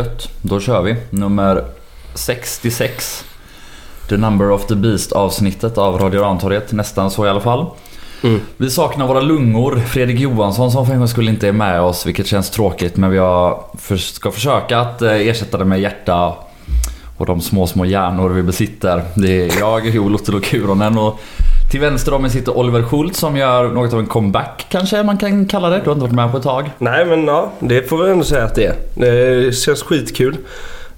[0.00, 0.96] Gött, då kör vi.
[1.10, 1.64] Nummer
[2.14, 3.24] 66.
[4.08, 6.72] The number of the beast avsnittet av Radio Rantorget.
[6.72, 7.66] Nästan så i alla fall.
[8.22, 8.40] Mm.
[8.56, 9.76] Vi saknar våra lungor.
[9.76, 12.96] Fredrik Johansson som för en gång skulle inte är med oss, vilket känns tråkigt.
[12.96, 13.10] Men
[13.78, 16.34] för, ska försöka att eh, ersätta det med hjärta
[17.16, 19.02] och de små, små hjärnor vi besitter.
[19.14, 21.20] Det är jag, Ottolo Kuronen och
[21.70, 25.18] till vänster om mig sitter Oliver Schultz som gör något av en comeback kanske man
[25.18, 25.78] kan kalla det.
[25.78, 26.70] Du har inte varit med på ett tag.
[26.78, 28.74] Nej men ja, det får vi ändå säga att det är.
[28.94, 30.36] Det känns skitkul.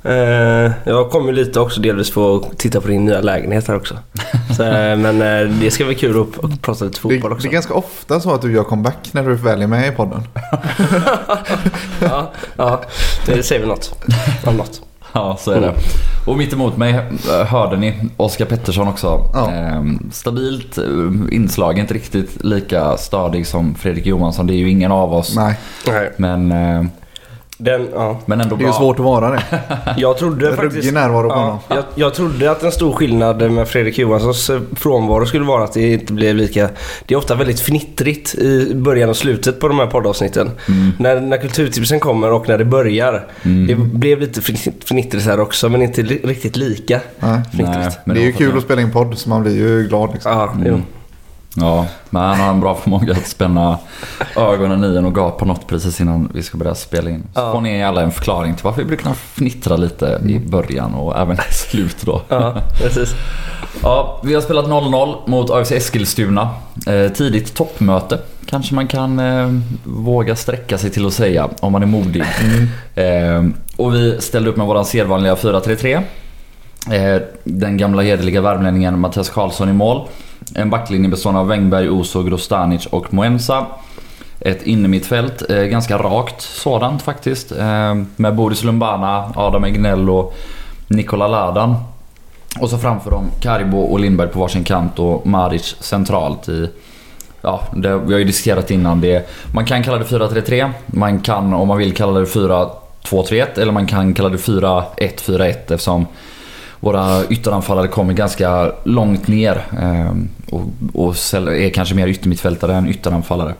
[0.04, 3.98] Eh, jag kommer lite också delvis få titta på din nya lägenhet här också.
[4.56, 7.48] Så, eh, men eh, det ska bli kul att, prata lite Det, fotboll det också.
[7.48, 10.22] är ganska ofta så att du gör comeback när du väl är med i podden.
[12.00, 12.82] ja, ja,
[13.26, 14.04] det säger vi något.
[14.44, 14.82] Om något.
[15.14, 15.74] Ja, så är det.
[16.26, 19.30] Och mitt emot mig eh, hörde ni Oskar Pettersson också.
[19.34, 19.50] Ja.
[19.50, 20.84] Ehm, stabilt eh,
[21.30, 24.46] inslag, inte riktigt lika stadig som Fredrik Johansson.
[24.46, 25.36] Det är ju ingen av oss.
[25.36, 26.84] Nej, Nej, Men, eh,
[27.62, 28.18] den, ja.
[28.26, 28.66] men ändå det är bra.
[28.66, 29.42] ju svårt att vara det.
[29.96, 30.92] Jag trodde faktiskt...
[30.92, 31.58] Närvaro på honom.
[31.68, 35.64] Ja, jag, jag trodde att en stor skillnad med Fredrik Johanssons eh, frånvaro skulle vara
[35.64, 36.68] att det inte blev lika...
[37.06, 40.50] Det är ofta väldigt fnittrigt i början och slutet på de här poddavsnitten.
[40.98, 43.26] När, när kulturtipsen kommer och när det börjar.
[43.68, 47.40] Det blev lite fnitt- fnittrigt här också men inte li, riktigt lika Nej.
[47.52, 47.78] fnittrigt.
[47.78, 49.88] Nej, men det är ju var kul att spela in podd så man blir ju
[49.88, 50.32] glad liksom.
[50.32, 50.80] Ja, jo.
[51.56, 53.78] Ja, men han har en bra förmåga att spänna
[54.36, 57.22] ögonen i en och gapa något precis innan vi ska börja spela in.
[57.34, 57.52] Så Ja.
[57.52, 61.36] får ni alla en förklaring till varför vi brukar fnittra lite i början och även
[61.36, 62.22] i slut då.
[62.28, 63.14] Ja, precis.
[63.82, 66.48] Ja, vi har spelat 0-0 mot AFC Eskilstuna.
[66.86, 69.48] Eh, tidigt toppmöte kanske man kan eh,
[69.84, 72.22] våga sträcka sig till att säga om man är modig.
[72.94, 73.44] Eh,
[73.76, 76.02] och vi ställde upp med våran sedvanliga 4-3-3.
[76.92, 80.08] Eh, den gamla hederliga värmlänningen Mattias Karlsson i mål.
[80.54, 83.66] En backlinje bestående av Wengberg, Oso, Grostanic och Moensa.
[84.40, 87.52] Ett innermittfält, eh, ganska rakt sådant faktiskt.
[87.52, 90.34] Eh, med Boris Lumbana, Adam Egnell och
[90.88, 91.76] Nikola Ladan.
[92.60, 96.70] Och så framför dem Karibo och Lindberg på varsin kant och Maric centralt i...
[97.40, 99.28] Ja, det, vi har ju diskuterat innan det.
[99.54, 100.70] Man kan kalla det 4-3-3.
[100.86, 106.06] Man kan om man vill kalla det 4-2-3-1 eller man kan kalla det 4-1-4-1 eftersom
[106.82, 110.62] våra ytteranfallare kommer ganska långt ner ehm, och,
[110.92, 113.54] och är kanske mer yttermittfältare än ytteranfallare.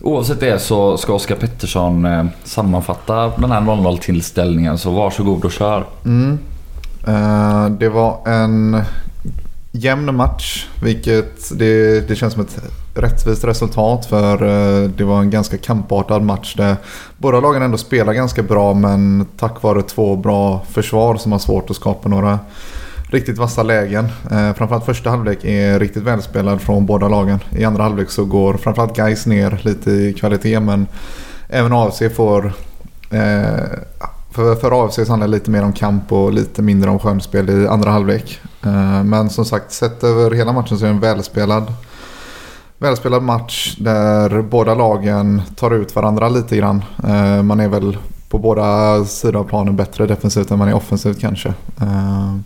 [0.00, 5.52] Oavsett det så ska Oskar Pettersson ehm, sammanfatta den här 0-0 tillställningen så varsågod och
[5.52, 5.84] kör.
[6.04, 6.38] Mm.
[7.08, 8.82] Uh, det var en
[9.78, 12.58] jämn match, vilket det, det känns som ett
[12.94, 16.76] rättvist resultat för eh, det var en ganska kampartad match där
[17.18, 21.70] båda lagen ändå spelar ganska bra men tack vare två bra försvar som har svårt
[21.70, 22.38] att skapa några
[23.10, 24.04] riktigt vassa lägen.
[24.04, 27.38] Eh, framförallt första halvlek är riktigt välspelad från båda lagen.
[27.50, 30.86] I andra halvlek så går framförallt Gais ner lite i kvalitet men
[31.48, 32.52] även AFC får
[33.10, 33.78] eh,
[34.36, 37.50] för, förra AFC så handlar det lite mer om kamp och lite mindre om skönspel
[37.50, 38.40] i andra halvlek.
[38.64, 41.72] Eh, men som sagt, sett över hela matchen så är det en välspelad,
[42.78, 46.84] välspelad match där båda lagen tar ut varandra lite grann.
[47.04, 47.98] Eh, man är väl
[48.28, 51.48] på båda sidor av planen bättre defensivt än man är offensivt kanske.
[51.80, 52.36] Eh,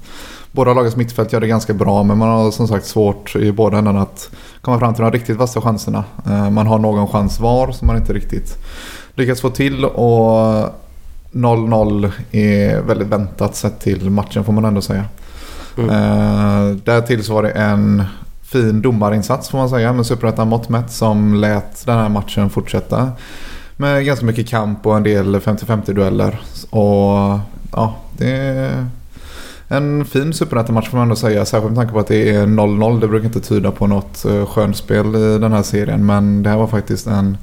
[0.53, 3.79] båda lagens mittfält gör det ganska bra men man har som sagt svårt i båda
[3.79, 4.31] ändarna att
[4.61, 6.05] komma fram till de riktigt vassa chanserna.
[6.51, 8.59] Man har någon chans var som man inte riktigt
[9.15, 10.65] lyckats få till och
[11.33, 15.05] 0-0 är väldigt väntat sett till matchen får man ändå säga.
[15.79, 15.91] Mm.
[15.91, 18.05] Eh, därtill så var det en
[18.43, 23.13] fin domarinsats får man säga med Superettan mått mätt som lät den här matchen fortsätta.
[23.77, 26.41] Med ganska mycket kamp och en del 50-50 dueller.
[26.71, 27.39] Och
[27.73, 28.87] ja, det är
[29.73, 31.45] en fin Superettan-match får man ändå säga.
[31.45, 33.01] Särskilt med tanke på att det är 0-0.
[33.01, 36.07] Det brukar inte tyda på något eh, skönspel i den här serien.
[36.07, 37.37] Men det här var faktiskt en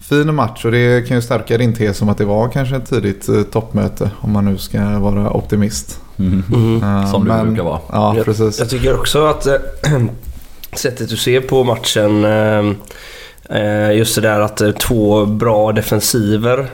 [0.00, 2.86] fin match och det kan ju stärka din tes om att det var kanske ett
[2.90, 4.10] tidigt eh, toppmöte.
[4.20, 6.00] Om man nu ska vara optimist.
[6.18, 6.42] Mm.
[6.54, 6.82] Mm.
[6.82, 7.78] Eh, Som det men- brukar vara.
[7.92, 8.58] Ja, Jag- precis.
[8.58, 9.54] Jag tycker också att eh,
[10.76, 16.66] sättet du ser på matchen eh, Just det där att två bra defensiver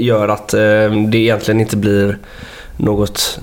[0.00, 2.18] gör att det egentligen inte blir
[2.76, 3.38] något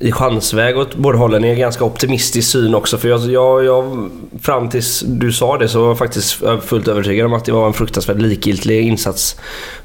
[0.00, 1.44] i chansväg åt båda hållen.
[1.44, 2.98] är en ganska optimistisk syn också.
[2.98, 4.10] För jag, jag, jag,
[4.40, 7.66] fram tills du sa det så var jag faktiskt fullt övertygad om att det var
[7.66, 9.36] en fruktansvärt likgiltig insats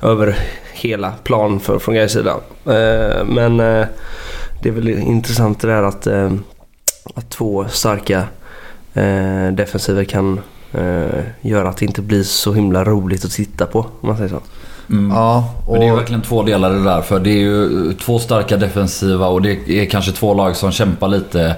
[0.02, 0.38] över
[0.74, 2.36] hela plan för, från Gais sida.
[2.66, 3.86] Eh, men eh,
[4.62, 6.32] det är väl intressant det där att, eh,
[7.16, 8.24] att två starka
[8.94, 10.40] eh, defensiver kan
[10.74, 13.80] eh, göra att det inte blir så himla roligt att titta på.
[13.80, 14.42] Om man säger så.
[14.90, 15.12] Mm.
[15.12, 17.02] Ja, och Men det är ju verkligen två delar det där.
[17.02, 21.08] För det är ju två starka defensiva och det är kanske två lag som kämpar
[21.08, 21.56] lite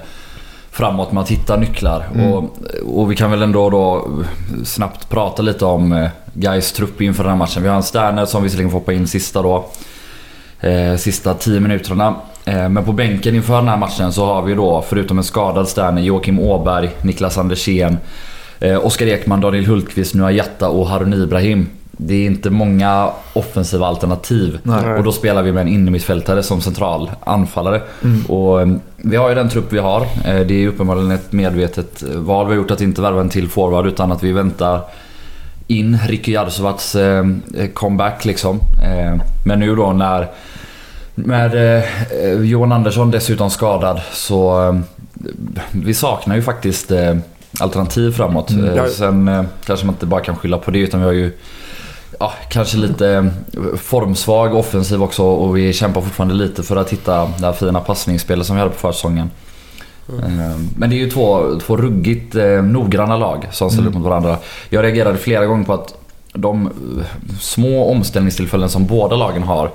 [0.72, 2.08] framåt med att hitta nycklar.
[2.16, 2.34] Mm.
[2.34, 4.08] Och, och vi kan väl ändå då
[4.64, 7.64] snabbt prata lite om eh, Gais trupp inför den här matchen.
[7.64, 9.66] Vi har en Sterner som visserligen får hoppa in sista då.
[10.60, 12.16] eh, sista 10 minuterna.
[12.46, 15.68] Eh, men på bänken inför den här matchen så har vi då, förutom en skadad
[15.68, 17.98] Sterner, Joakim Åberg, Niklas Andersén,
[18.60, 21.68] eh, Oskar Ekman, Daniel Hultqvist, Nuha Jatta och Harun Ibrahim.
[22.04, 24.60] Det är inte många offensiva alternativ.
[24.64, 24.94] Nej.
[24.94, 27.82] Och då spelar vi med en innermittfältare som central anfallare.
[28.28, 28.68] Och eh,
[28.98, 30.02] vi har ju den trupp vi har.
[30.02, 33.50] Eh, Det är uppenbarligen ett medvetet val vi har gjort att inte värva en till
[33.50, 34.82] forward utan att vi väntar
[35.68, 37.26] in Ricky Jarsovats eh,
[37.74, 38.60] comeback liksom.
[38.84, 40.28] Eh, Men nu då när
[41.16, 44.80] med eh, Johan Andersson dessutom skadad så eh,
[45.72, 47.16] vi saknar ju faktiskt eh,
[47.60, 48.50] alternativ framåt.
[48.50, 48.78] Mm.
[48.78, 48.86] Eh.
[48.86, 51.32] Sen eh, kanske man inte bara kan skylla på det utan vi har ju
[52.22, 53.26] ja, kanske lite eh,
[53.78, 58.46] formsvag offensiv också och vi kämpar fortfarande lite för att hitta det här fina passningsspelet
[58.48, 59.32] som vi hade på försäsongen.
[60.10, 64.04] Eh, Men det är ju två, två ruggigt eh, noggranna lag som ställer upp mot
[64.04, 64.38] varandra.
[64.70, 65.94] Jag reagerade flera gånger på att
[66.34, 66.70] de
[67.40, 69.72] små omställningstillfällen som båda lagen har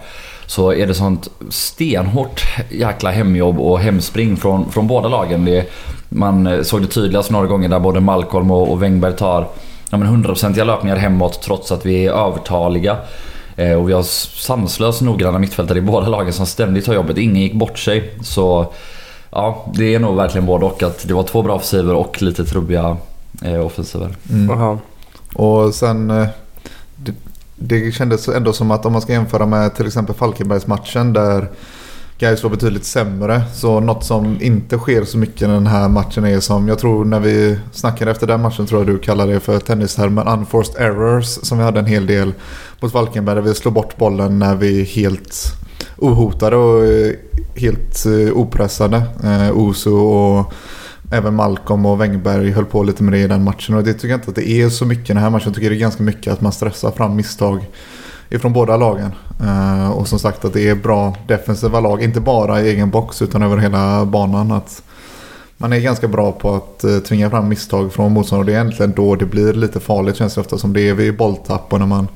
[0.47, 5.45] så är det sånt stenhårt jäkla hemjobb och hemspring från, från båda lagen.
[5.45, 5.71] Det,
[6.09, 9.49] man såg det tydligast några gånger där både Malcolm och, och Wengberg tar
[9.91, 12.97] ja, men 100% löpningar hemåt trots att vi är övertaliga.
[13.57, 17.19] Eh, och vi har sanslöst noggranna mittfältare i båda lagen som ständigt har jobbet.
[17.19, 18.15] Ingen gick bort sig.
[18.23, 18.73] Så
[19.31, 20.83] ja, det är nog verkligen både och.
[20.83, 22.97] Att det var två bra offensiver och lite trubbiga
[23.43, 24.17] eh, offensiver.
[24.31, 24.51] Mm.
[25.35, 26.11] Och sen...
[26.11, 26.27] eh,
[26.97, 27.13] Det,
[27.59, 31.49] det kändes ändå som att om man ska jämföra med till exempel Falkenbergsmatchen där
[32.19, 33.43] Gais var betydligt sämre.
[33.55, 37.05] Så något som inte sker så mycket i den här matchen är som jag tror
[37.05, 41.27] när vi snackade efter den matchen tror jag du kallade det för tennistermen unforced errors.
[41.27, 42.33] Som vi hade en hel del
[42.81, 45.45] mot Falkenberg där vi slår bort bollen när vi är helt
[45.97, 47.13] ohotade och eh,
[47.57, 49.03] helt eh, opressade.
[49.25, 50.53] Eh, Oso och
[51.11, 54.09] Även Malcolm och Wengberg höll på lite med det i den matchen och det tycker
[54.09, 55.45] jag inte att det är så mycket i den här matchen.
[55.47, 57.67] Jag tycker det är ganska mycket att man stressar fram misstag
[58.31, 59.11] ifrån båda lagen.
[59.41, 63.23] Eh, och som sagt att det är bra defensiva lag, inte bara i egen box
[63.23, 64.53] utan över hela banan.
[64.53, 64.83] Att
[65.59, 68.61] man är ganska bra på att eh, tvinga fram misstag från motståndare och det är
[68.61, 71.79] egentligen då det blir lite farligt känns det ofta som det är vid bolltapp och
[71.79, 72.09] när man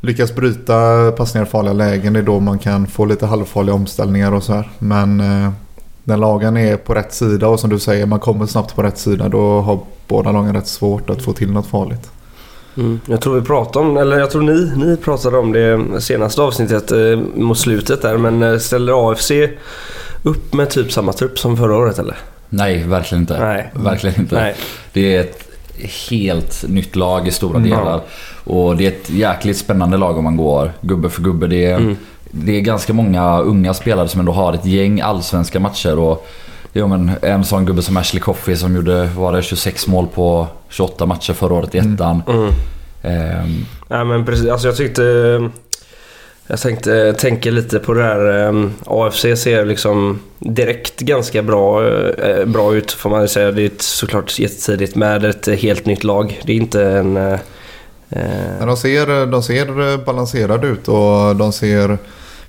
[0.00, 4.32] lyckas bryta passningar i farliga lägen det är då man kan få lite halvfarliga omställningar
[4.32, 4.70] och så här.
[4.78, 5.50] Men eh,
[6.04, 8.98] när lagen är på rätt sida och som du säger man kommer snabbt på rätt
[8.98, 12.10] sida då har båda lagen rätt svårt att få till något farligt.
[12.76, 13.00] Mm.
[13.06, 16.92] Jag tror vi pratade om, eller jag tror ni, ni pratade om det senaste avsnittet
[16.92, 18.16] eh, mot slutet där.
[18.18, 19.30] Men eh, ställer AFC
[20.22, 22.16] upp med typ samma trupp som förra året eller?
[22.48, 23.38] Nej, verkligen inte.
[23.38, 23.70] Nej.
[23.74, 24.34] Verkligen inte.
[24.34, 24.54] Nej.
[24.92, 25.48] Det är ett
[26.10, 27.70] helt nytt lag i stora Mm.
[27.70, 28.00] delar.
[28.44, 31.46] Och det är ett jäkligt spännande lag om man går gubbe för gubbe.
[31.46, 31.96] Det är, Mm.
[32.30, 35.98] det är ganska många unga spelare som ändå har ett gäng allsvenska matcher.
[35.98, 36.26] Och,
[36.76, 40.46] ja, men en sån gubbe som Ashley Coffey som gjorde var det 26 mål på
[40.68, 42.22] 28 matcher förra året i ettan.
[42.28, 42.52] Mm.
[43.02, 45.02] Ehm, Nej men precis, alltså jag tyckte...
[46.46, 48.48] Jag tänkte, tänker lite på det här.
[48.48, 53.50] eh, AFC ser liksom direkt ganska bra, eh, bra ut får man säga.
[53.52, 56.40] Det är ett, såklart jättetidigt med ett helt nytt lag.
[56.44, 57.16] Det är inte en...
[57.16, 57.38] eh,
[58.08, 61.98] Men eh, de ser, de ser balanserade ut och de ser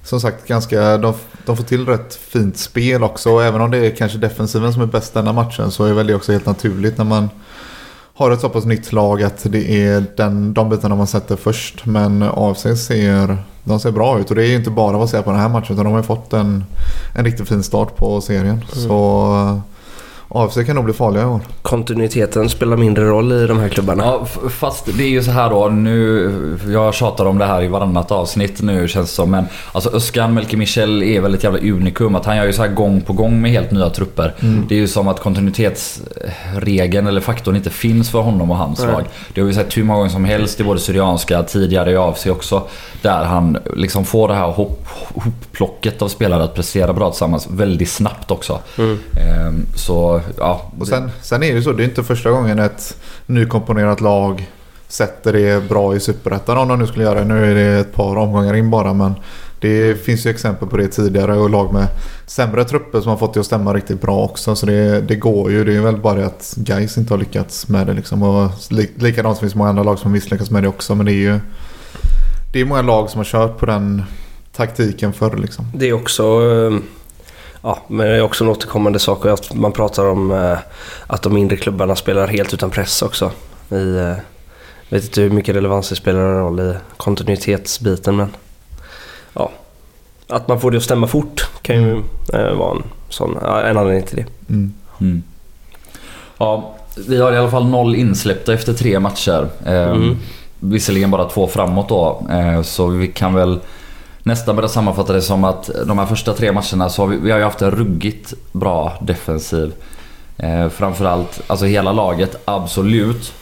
[0.04, 0.98] som sagt ganska...
[0.98, 1.14] De,
[1.46, 3.32] de får till rätt fint spel också.
[3.32, 6.08] Och även om det är kanske defensiven som är bäst denna matchen så är väl
[6.08, 7.30] det också helt naturligt när man
[8.16, 11.86] har ett så pass nytt lag att det är den, de bitarna man sätter först.
[11.86, 15.32] Men AFC ser, de ser bra ut och det är inte bara vad säga på
[15.32, 16.64] den här matchen utan de har ju fått en,
[17.16, 18.66] en riktigt fin start på serien.
[18.74, 19.75] Så eh,
[20.30, 21.40] AFC kan nog bli farliga i år.
[21.62, 24.04] kontinuiteten spelar mindre roll i de här klubbarna.
[24.04, 25.68] Ja, fast det är ju så här då.
[25.68, 29.32] Nu, jag tjatar om det här i varannat avsnitt nu känns det som.
[29.32, 32.16] Men alltså Özcan Melke Michel är väl ett jävla unikum.
[32.16, 34.34] Att han gör ju så här gång på gång med helt nya trupper.
[34.70, 39.04] Det är ju som att kontinuitetsregeln eller faktorn inte finns för honom och hans lag.
[39.34, 42.26] Det har vi sett hur många gånger som helst i både Syrianska, tidigare i AFC
[42.28, 42.64] också.
[43.02, 47.90] Där han liksom får det här hopp, hopplocket av spelare att prestera bra tillsammans väldigt
[47.90, 48.60] snabbt också.
[48.78, 49.00] Mm.
[49.18, 49.66] Ehm,
[50.38, 50.72] ja.
[50.80, 54.50] Och sen, sen är det ju så, det är inte första gången ett nykomponerat lag
[54.88, 57.26] sätter det bra i Superettan om de nu skulle göra det.
[57.26, 59.14] Nu är det ett par omgångar in bara men
[59.60, 61.88] det finns ju exempel på det tidigare och lag med
[62.26, 64.56] sämre trupper som har fått det att stämma riktigt bra också.
[64.56, 65.64] Så det, det går ju.
[65.64, 68.24] Det är väl bara det att Gais inte har lyckats med det liksom.
[68.24, 70.96] Och li, likadant finns det många andra lag som har misslyckats med det också.
[70.96, 71.40] Men det är ju
[72.54, 74.04] det är många lag som har kört på den
[74.56, 75.66] taktiken förr liksom.
[75.74, 76.24] Det är också...
[76.24, 76.80] Eh,
[77.66, 80.58] Ja, men det är också en återkommande sak att man pratar om eh,
[81.08, 83.32] att de mindre klubbarna spelar helt utan press också.
[83.70, 84.14] I, eh,
[84.90, 88.36] vet inte hur mycket relevans det spelar roll i kontinuitetsbiten men...
[89.34, 89.52] Ja.
[90.28, 92.04] Att man får det att stämma fort kan ju
[92.34, 94.54] eh, vara en, sån, en anledning till det.
[94.54, 94.74] Mm.
[95.02, 95.24] Mm.
[96.38, 96.76] Ja,
[97.08, 99.48] vi har i alla fall noll insläppta efter tre matcher.
[99.66, 100.18] Eh, Mm.
[100.60, 102.28] Visserligen bara två framåt då.
[102.32, 103.60] Eh, så vi kan väl
[104.26, 107.32] nästan börja sammanfatta det som att de här första tre matcherna så har vi, vi
[107.32, 109.74] har ju haft en ruggigt bra defensiv.
[110.38, 113.34] Eh, framförallt, alltså hela laget absolut.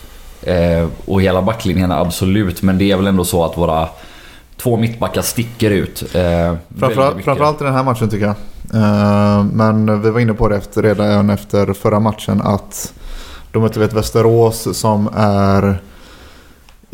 [0.42, 2.62] Eh, och hela backlinjen absolut.
[2.62, 3.88] Men det är väl ändå så att våra
[4.58, 6.16] två mittbackar sticker ut.
[6.16, 8.36] Eh, Framförallt, framförallt i den här matchen tycker jag.
[8.82, 12.94] Eh, Men vi var inne på det efter, redan efter förra matchen att
[13.52, 15.82] de mötte ett Västerås som är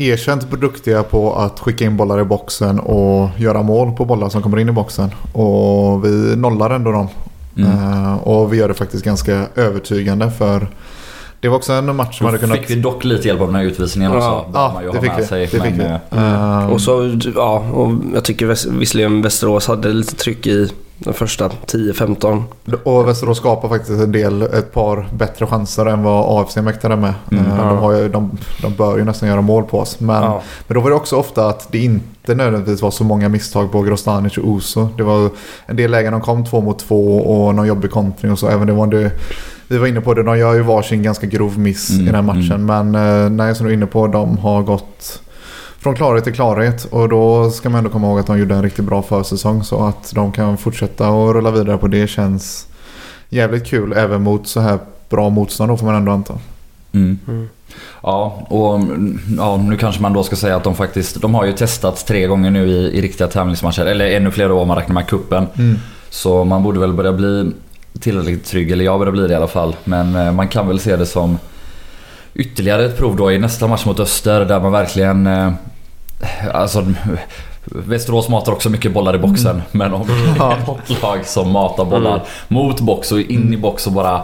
[0.00, 4.42] erkänt duktiga på att skicka in bollar i boxen och göra mål på bollar som
[4.42, 5.10] kommer in i boxen.
[5.32, 7.08] Och vi nollar ändå dem.
[7.56, 7.70] Mm.
[7.70, 10.68] Eh, Och vi gör det faktiskt ganska övertygande för
[11.40, 12.58] det var också en match som Då hade kunnat...
[12.58, 14.40] fick vi dock lite hjälp av den här utvisningen Ja.
[14.46, 14.50] också.
[14.58, 15.24] Ja, det fick vi.
[15.24, 16.16] sig, Det fick men, vi.
[16.18, 18.46] Eh, Och så, ja, och jag tycker
[18.78, 20.70] visserligen Västerås hade lite tryck i
[21.04, 22.42] de första 10-15.
[22.84, 27.14] Och Västerås skapar faktiskt en del, ett par bättre chanser än vad AFC mäktade med.
[27.30, 27.44] Mm.
[27.46, 27.64] Eh, Ja.
[27.64, 28.30] De, har ju, de,
[28.62, 30.00] de bör ju nästan göra mål på oss.
[30.00, 30.42] Men, Ja.
[30.66, 33.82] men då var det också ofta att det inte nödvändigtvis var så många misstag på
[33.82, 34.88] Grostanic och Oso.
[34.96, 35.30] Det var
[35.66, 38.48] en del lägen de kom två mot två och någon jobbig kontring och så.
[38.48, 39.10] Även det var det,
[39.68, 42.14] vi var inne på det, de gör ju varsin ganska grov miss Mm, i den
[42.14, 42.68] här matchen.
[42.70, 42.90] mm.
[42.90, 45.20] Men eh, nej, som du är inne på, de har gått
[45.80, 46.84] från klarhet till klarhet.
[46.84, 49.64] Och då ska man ändå komma ihåg att de gjorde en riktigt bra försäsong.
[49.64, 52.66] Så att de kan fortsätta och rulla vidare på det känns
[53.28, 53.92] jävligt kul.
[53.92, 56.34] Även mot så här bra motstånd då får man ändå anta.
[56.92, 57.18] Mm.
[57.28, 57.48] Mm.
[58.02, 61.44] Ja, och mm, ja, nu kanske man då ska säga att de faktiskt, de har
[61.44, 63.86] ju testats tre gånger nu i, i riktiga tävlingsmatcher.
[63.86, 65.46] Eller ännu fler då om man räknar med kuppen.
[66.10, 67.52] Så man borde väl börja bli
[68.00, 69.76] tillräckligt trygg, eller jag börjar bli det i alla fall.
[69.84, 71.38] Men eh, man kan väl se det som
[72.34, 75.26] ytterligare ett prov då i nästa match mot Öster där man verkligen...
[75.26, 75.52] eh,
[76.54, 76.86] Alltså...
[77.64, 79.62] Västerås matar också mycket bollar i boxen.
[79.72, 80.12] Men om det
[80.44, 82.22] är något lag som matar bollar Mm.
[82.48, 84.22] mot box och in i box och bara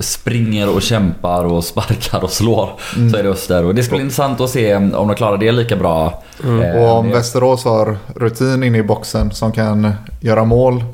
[0.00, 2.70] springer och kämpar och sparkar och slår.
[2.96, 3.10] Mm.
[3.10, 3.64] Så är det Öster.
[3.64, 6.22] Och det ska bli intressant att se om de klarar det lika bra.
[6.44, 6.62] Mm.
[6.62, 10.84] Eh, Och om det- Västerås har rutin inne i boxen som kan göra mål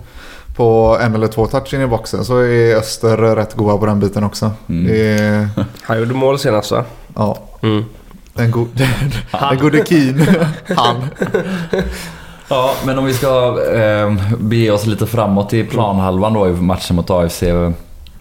[0.56, 4.00] på en eller två touch in i boxen så är Öster rätt goda på den
[4.00, 4.50] biten också.
[4.68, 4.87] Mm.
[4.92, 5.49] Det är,
[5.82, 6.85] Han gjorde mål senast va?
[7.16, 7.85] ja, Mm.
[8.35, 10.26] den, go- den gode Keen.
[10.76, 10.97] Han.
[12.49, 16.97] Ja, men om vi ska eh, bege oss lite framåt i planhalvan då i matchen
[16.97, 17.42] mot AFC.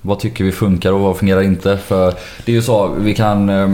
[0.02, 1.78] Vad tycker vi funkar och vad fungerar inte?
[1.78, 2.14] För
[2.46, 3.70] det är ju så, vi kan eh,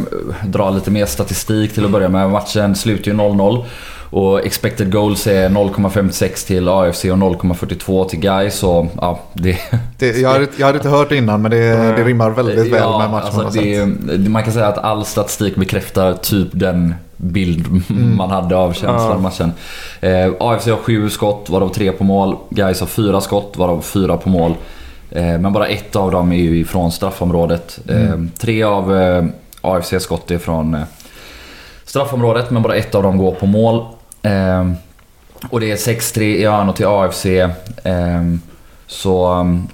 [0.45, 2.29] dra lite mer statistik till att börja med.
[2.29, 3.65] Matchen slutar ju 0-0.
[4.09, 8.55] Och expected goals är 0,56 till AFC och 0,42 till Gais.
[8.55, 9.57] Så ja, det...
[9.99, 11.57] Det, jag, hade, jag hade inte hört det innan men det,
[11.97, 13.25] det rimmar väldigt väl Ja, med matchen.
[13.25, 14.07] alltså man har sett.
[14.07, 18.15] det, det- Man kan säga att all statistik bekräftar typ den bild Mm.
[18.17, 19.51] man hade av känslan av matchen.
[20.01, 22.35] Eh, AFC har sju skott, varav tre på mål.
[22.49, 24.53] Gais har fyra skott, varav fyra på mål.
[25.11, 27.79] Eh, men bara ett av dem är ju ifrån straffområdet.
[27.89, 28.31] Eh, Mm.
[28.39, 29.25] tre av eh,
[29.61, 30.81] AFC skott är från eh,
[31.85, 33.85] straffområdet, men bara ett av dem går på mål.
[34.27, 34.71] Eh,
[35.49, 37.25] och det är 6-3 i Örn och till AFC.
[37.83, 38.41] ehm,
[38.89, 39.15] så,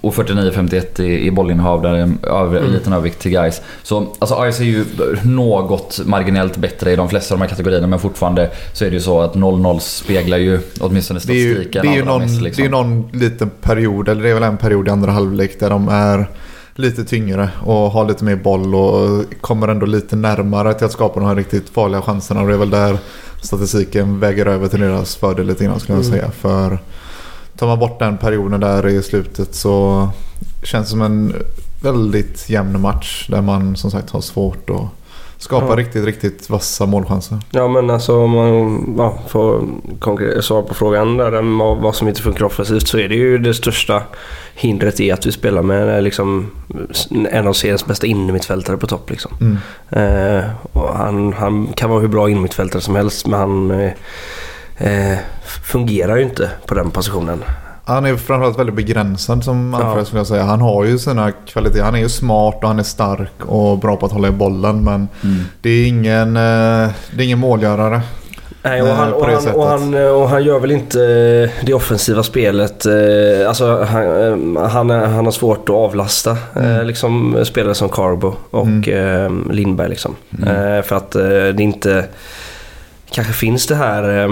[0.01, 2.71] och 49-51 i, i bollinnehav där det är över, Mm.
[2.71, 3.61] liten övervikt till guys.
[3.83, 4.85] Så alltså AFC är ju
[5.23, 8.93] något marginellt bättre i de flesta av de här kategorierna men fortfarande så är det
[8.95, 12.21] ju så att 0-0 speglar ju åtminstone Det är ju, statistiken det är ju någon,
[12.21, 12.33] mest.
[12.35, 12.65] det är Liksom.
[12.67, 16.29] någon liten period, eller det är väl en period i andra halvlek där de är
[16.75, 21.19] lite tyngre och har lite mer boll och kommer ändå lite närmare till att skapa
[21.19, 22.41] de här riktigt farliga chanserna.
[22.41, 22.97] Och det är väl där
[23.41, 26.19] statistiken väger över till deras fördel lite grann skulle jag Mm.
[26.19, 26.31] säga.
[26.31, 26.79] För
[27.57, 30.09] tar man bort den perioden där i slutet så
[30.63, 31.35] känns det som en
[31.81, 34.85] väldigt jämn match där man som sagt har svårt att
[35.43, 35.75] skapa Ja.
[35.75, 37.39] riktigt, riktigt vassa målchanser.
[37.51, 39.65] Ja men alltså om man ja, får
[39.99, 43.37] konkret svar på frågan där om vad som inte funkar offensivt så är det ju
[43.37, 44.03] det största
[44.55, 46.51] hindret i att vi spelar med eh, liksom,
[47.31, 49.09] en av seriens bästa innermittfältare på topp.
[49.09, 49.31] Liksom.
[49.41, 49.57] Mm.
[49.89, 53.91] Eh, och han, han kan vara hur bra innermittfältare som helst men han eh,
[54.77, 55.17] eh,
[55.63, 57.43] fungerar ju inte på den positionen.
[57.85, 59.79] Han är framförallt väldigt begränsad som Ja.
[59.79, 60.43] anfallare skulle jag säga.
[60.43, 61.83] Han har ju sina kvaliteter.
[61.83, 64.83] Han är ju smart och han är stark och bra på att hålla i bollen.
[64.83, 65.35] Men Mm.
[65.61, 68.01] det är ingen, eh, det är ingen målgörare.
[68.65, 70.99] Nej, och, Eh, han, och, han, och, han, eh, och han gör väl inte
[71.65, 72.85] det offensiva spelet.
[73.47, 76.87] Alltså, han, han, han har svårt att avlasta Mm.
[76.87, 79.89] liksom, spelare som Carbo och eh, Lindberg.
[79.89, 80.15] Liksom.
[80.43, 80.83] Mm.
[80.83, 82.05] För att det inte
[83.11, 84.27] kanske finns det här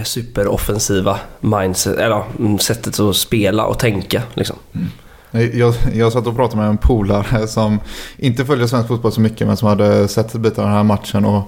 [0.00, 4.22] är superoffensiva mindset, eller mm, sättet att spela och tänka.
[4.34, 4.56] Liksom.
[4.72, 4.88] Mm.
[5.58, 7.80] Jag, jag satt och pratade med en polare som
[8.16, 11.24] inte följer svensk fotboll så mycket men som hade sett bitar av den här matchen
[11.24, 11.42] och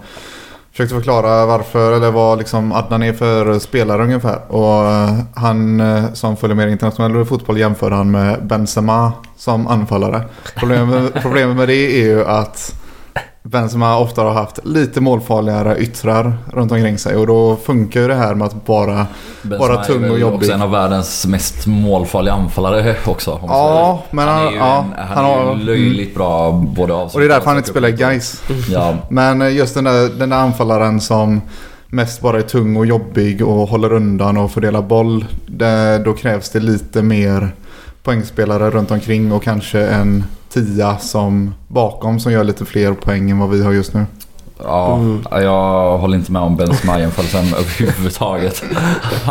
[0.73, 4.52] försökte förklara varför eller vad liksom Adnan är för spelare ungefär.
[4.52, 10.25] Och eh, han eh, som följer mer internationell fotboll jämförde han med Benzema som anfallare.
[10.56, 12.75] Problemet, problemet med det är ju att
[13.44, 18.14] Benzema ofta har haft lite målfarligare yttrar runt omkring sig och då funkar ju det
[18.14, 19.06] här med att bara
[19.42, 20.37] Benzema Bara tung är och jobbig.
[20.37, 23.38] också en av världens mest målfarliga anfallare också.
[23.49, 26.52] Ja, men han är han- ju, ja, en, han han är har- ju löjligt bra
[26.52, 28.42] både av Och det är därför han inte spelar i Gais.
[28.70, 31.40] Ja, Men just den där, den där anfallaren som
[31.87, 35.25] mest bara är tung och jobbig och håller undan och fördelar boll.
[35.46, 37.54] Det, då krävs det lite mer
[38.02, 43.38] poängspelare runt omkring och kanske en tia som bakom som gör lite fler poäng än
[43.38, 44.06] vad vi har just nu.
[44.64, 45.23] ja Mm.
[45.30, 48.56] jag håller inte med om Benzema jämförelsen överhuvudtaget.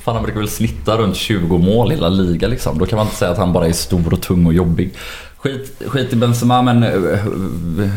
[0.00, 2.78] Fan han brukar väl snitta runt 20 mål hela liga liksom.
[2.78, 4.94] Då kan man inte säga att han bara är stor och tung och jobbig.
[5.36, 6.90] Skit, skit i Benzema men eh,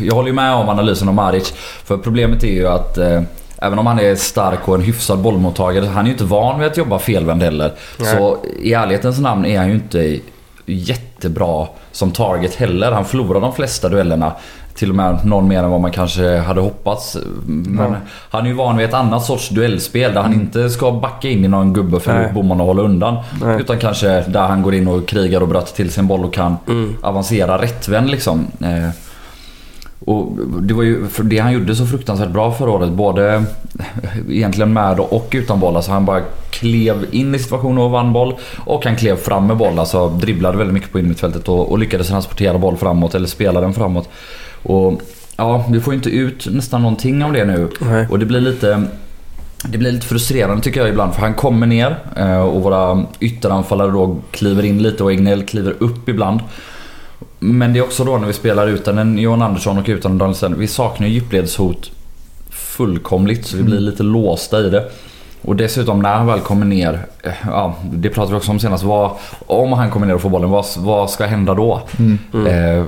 [0.01, 1.53] jag håller ju med om analysen om Maric.
[1.83, 3.21] För problemet är ju att eh,
[3.61, 6.67] Även om han är stark och en hyfsad bollmottagare, han är ju inte van vid
[6.67, 7.73] att jobba felvänd heller.
[7.99, 8.15] Nej.
[8.17, 10.19] Så i ärlighetens namn är han ju inte
[10.65, 11.67] jättebra
[11.97, 12.91] som target heller.
[12.91, 14.31] Han förlorar de flesta duellerna.
[14.73, 17.17] Till och med någon mer än vad man kanske hade hoppats.
[17.45, 17.95] Men Ja.
[18.29, 21.45] han är ju van vid ett annat sorts duellspel där han inte ska backa in
[21.45, 23.17] i någon gubbe för att bomma och hålla undan.
[23.41, 23.59] Nej.
[23.61, 26.57] Utan kanske där han går in och krigar och bröt till sin boll och kan
[26.67, 26.95] Mm.
[27.01, 28.47] avancera rättvänd liksom.
[28.61, 28.89] Eh,
[29.99, 32.91] och det var ju det han gjorde så fruktansvärt bra förra året.
[32.91, 33.43] Både
[34.29, 35.75] egentligen med och utan boll.
[35.75, 38.35] Alltså han bara klev in i situationer och vann boll.
[38.65, 39.79] Och han klev fram med boll.
[39.79, 43.73] Alltså dribblade väldigt mycket på innermittfältet och, och lyckades transportera boll framåt eller spela den
[43.73, 44.09] framåt.
[44.63, 45.01] Och
[45.37, 47.69] ja, vi får ju inte ut nästan någonting av det nu.
[47.79, 48.07] Nej.
[48.09, 48.83] Och det blir lite...
[49.63, 53.91] Det blir lite frustrerande tycker jag ibland för han kommer ner eh, och våra ytteranfallare
[53.91, 56.39] då kliver in lite och Egnell kliver upp ibland.
[57.39, 60.17] Men det är också då när vi spelar utan en Johan Andersson och utan en
[60.17, 60.59] Danielsson.
[60.59, 61.91] Vi saknar ju djupledshot
[62.49, 64.89] fullkomligt så vi blir lite låsta i det.
[65.41, 68.83] Och dessutom när han väl kommer ner, eh, ja det pratade vi också om senast.
[68.83, 69.11] Vad,
[69.47, 71.81] om han kommer ner och får bollen, vad, vad ska hända då?
[72.33, 72.85] Eh,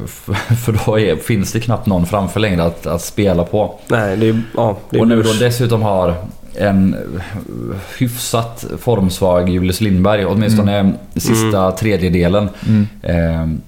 [0.56, 3.76] för, då är, finns det knappt någon framför längre att, att spela på.
[3.88, 6.15] Nej, det är, ja, det är Och nu då dessutom har
[6.56, 6.95] en
[7.97, 12.50] hyfsat formsvag Julius Lindberg, åtminstone sista tredjedelen.
[12.67, 12.88] Mm.
[13.02, 13.60] Eh,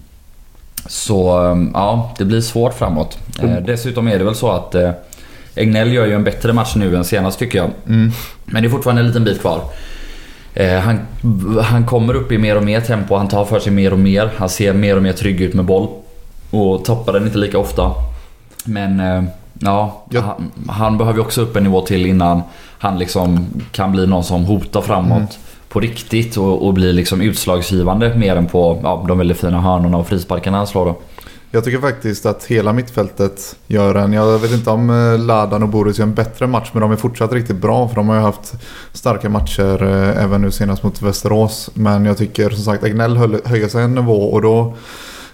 [0.88, 1.28] så
[1.74, 3.18] ja, det blir svårt framåt.
[3.44, 4.92] Eh, dessutom är det väl så att eh,
[5.56, 7.70] Egnell gör ju en bättre match nu än senast tycker jag.
[7.88, 8.12] Mm.
[8.46, 9.62] Men det är fortfarande en liten bit kvar.
[10.54, 11.00] Eh, han,
[11.64, 14.30] han kommer upp i mer och mer tempo, han tar för sig mer och mer.
[14.38, 15.88] Han ser mer och mer trygg ut med boll.
[16.52, 17.92] Och tappar den inte lika ofta.
[18.66, 19.02] Men
[19.60, 22.42] ja, Jag- han, han behöver ju också upp en nivå till innan
[22.80, 25.28] han liksom kan bli någon som hotar framåt Mm
[25.72, 29.98] på riktigt och, och blir liksom utslagsgivande mer än på ja, de väldigt fina hörnorna
[29.98, 30.98] och frisparkarna han slår då.
[31.54, 34.14] Jag tycker faktiskt att hela mittfältet gör en...
[34.14, 36.96] Jag vet inte om eh, Ladan och Boris gör en bättre match men de är
[36.96, 38.54] fortsatt riktigt bra för de har ju haft
[38.94, 41.70] starka matcher eh, även nu senast mot Västerås.
[41.74, 44.76] Men jag tycker som sagt Agnell höjer sig en nivå och då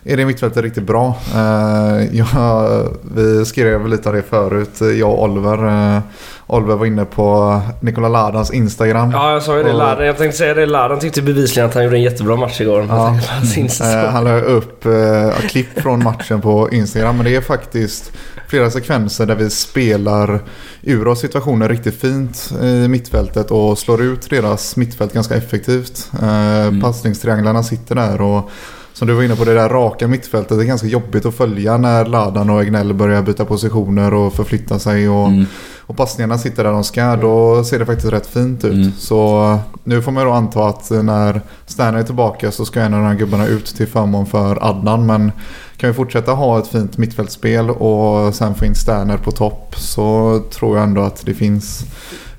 [0.04, 1.16] är det mittfältet riktigt bra.
[1.36, 6.02] Eh, jag, vi skrev lite av det förut, jag och Oliver.
[6.50, 9.12] Oliver var inne på Nikola Ladans Instagram.
[9.12, 9.72] Ja, jag sa ju det.
[9.72, 10.66] Och- Ladan, jag tänkte säga det.
[10.66, 12.86] Ladan tyckte bevisligen att han gjorde en jättebra match igår.
[12.90, 13.20] Ja.
[13.58, 14.04] Insta.
[14.04, 17.16] Eh, han la upp eh, klipp från matchen på Instagram.
[17.18, 18.12] Men det är faktiskt
[18.48, 20.40] flera sekvenser där vi spelar
[20.82, 26.10] ur oss situationer riktigt fint i mittfältet och slår ut deras mittfält ganska effektivt.
[26.22, 28.50] Eh, Passningstrianglarna sitter där och
[28.98, 32.06] som du var inne på, det där raka mittfältet är ganska jobbigt att följa när
[32.06, 35.10] Ladan och Egnell börjar byta positioner och förflytta sig.
[35.10, 35.46] Och, Mm.
[35.80, 37.16] och passningarna sitter där de ska.
[37.16, 38.74] Då ser det faktiskt rätt fint ut.
[38.74, 38.92] Mm.
[38.98, 43.00] Så nu får man då anta att när Sterner är tillbaka så ska en av
[43.02, 45.06] de här gubbarna ut till förmån för Adnan.
[45.06, 45.32] Men
[45.78, 50.40] kan vi fortsätta ha ett fint mittfältsspel och sen få in Sterner på topp så
[50.52, 51.86] tror jag ändå att det finns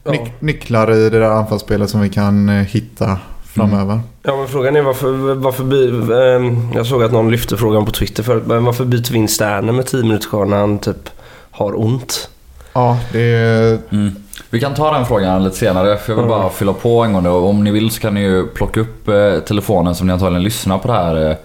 [0.04, 0.10] Ja.
[0.12, 3.18] nyc- nycklar i det där anfallsspelet som vi kan eh, hitta
[3.54, 4.00] framöver.
[4.22, 5.34] Ja, men frågan är varför...
[5.34, 8.42] varför by, ehm, jag såg att någon lyfte frågan på Twitter förut.
[8.46, 11.10] Men varför byter vi in Sterner med 10 minuter kvar när han typ
[11.50, 12.28] har ont?
[12.72, 13.80] Ja, det.
[13.92, 14.16] Mm.
[14.50, 16.38] Vi kan ta den frågan lite senare för jag vill Mm.
[16.40, 17.30] bara fylla på en gång då.
[17.30, 20.78] Om ni vill så kan ni ju plocka upp eh, telefonen som ni antagligen lyssnar
[20.78, 21.36] på det här eh,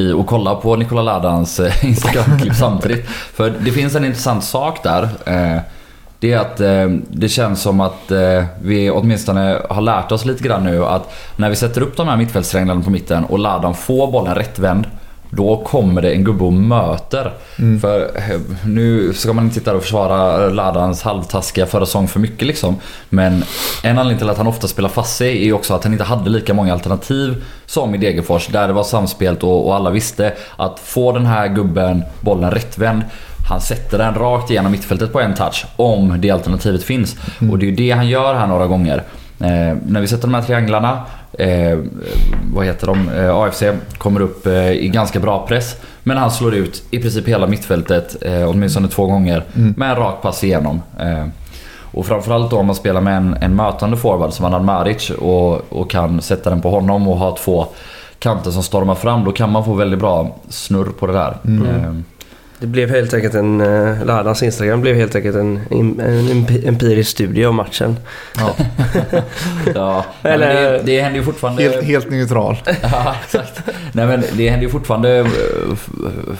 [0.00, 3.06] i och kolla på Nikola Ladans eh, Instagram-klipp samtidigt.
[3.08, 5.08] För det finns en intressant sak där.
[6.20, 10.44] Det är att eh, det känns som att eh, vi åtminstone har lärt oss lite
[10.44, 14.12] grann nu att när vi sätter upp de här mittfältstrianglarna på mitten och Ladan får
[14.12, 14.86] bollen rättvänd
[15.30, 17.32] då kommer det en gubbe och möter.
[17.80, 22.46] För eh, nu ska man inte sitta och försvara Ladans halvtaskiga förra säsong för mycket
[22.46, 22.76] liksom.
[23.08, 23.44] Men
[23.82, 26.30] en anledning till att han ofta spelar fast sig är också att han inte hade
[26.30, 28.46] lika många alternativ som i Degerfors.
[28.46, 33.02] Där det var samspelt och, och alla visste att få den här gubben bollen rättvänd
[33.48, 37.16] han sätter den rakt igenom mittfältet på en touch om det alternativet finns.
[37.50, 39.02] Och det är ju det han gör här några gånger.
[39.40, 41.00] Eh, när vi sätter de här trianglarna,
[41.38, 41.78] eh,
[42.54, 43.62] vad heter de, eh, AFC
[43.98, 45.76] kommer upp eh, i ganska bra press.
[46.02, 49.74] Men han slår ut i princip hela mittfältet, eh, åtminstone två gånger, Mm.
[49.76, 50.82] med en rak pass igenom.
[51.00, 51.26] Eh,
[51.92, 55.72] och framförallt då om man spelar med en, en mötande forward som Annan Maric och,
[55.72, 57.66] och kan sätta den på honom och ha två
[58.18, 59.24] kanter som stormar fram.
[59.24, 61.36] Då kan man få väldigt bra snurr på det där.
[61.44, 62.04] Mm.
[62.58, 63.60] Det blev helt enkelt en...
[63.60, 67.96] eh, Ladans Instagram blev helt enkelt en, en, en empi- empirisk studie av matchen.
[68.38, 68.54] Ja,
[69.74, 71.62] ja, Eller- det, det händer ju fortfarande...
[71.62, 72.56] helt, helt neutral.
[72.82, 73.60] Ja, exakt.
[73.92, 75.26] Nej, men det händer ju fortfarande eh,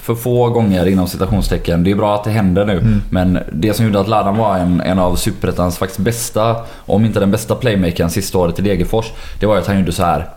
[0.03, 1.85] för få gånger inom citationstecken.
[1.85, 2.73] Det är bra att det händer nu.
[2.79, 3.03] Mm.
[3.11, 7.21] Men det som gjorde att Ladan var en, en av Superettans faktiskt bästa, om inte
[7.21, 9.13] den bästa playmakern sista året i Degerfors.
[9.41, 10.29] Det var ju att han gjorde så här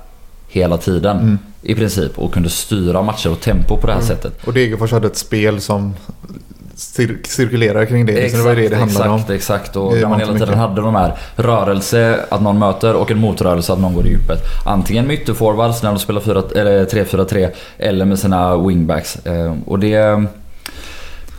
[0.50, 1.18] hela tiden.
[1.18, 1.40] Mm.
[1.62, 2.20] I princip.
[2.20, 4.34] Och kunde styra matcher och tempo på det här sättet.
[4.48, 5.94] Och Degerfors hade ett spel som
[6.76, 8.32] cir- cirkulerar kring det.
[8.32, 9.36] så det var det det handlade exakt, om.
[9.36, 9.76] exakt.
[9.76, 10.58] Och där man hela tiden mycket.
[10.62, 14.40] hade de här rörelse, att någon möter och en motrörelse, att någon går i djupet.
[14.66, 19.26] Antingen med ytterforwards när de spelar fyra- eller 3-4-3 eller med sina wingbacks.
[19.26, 20.24] Eh, Och det,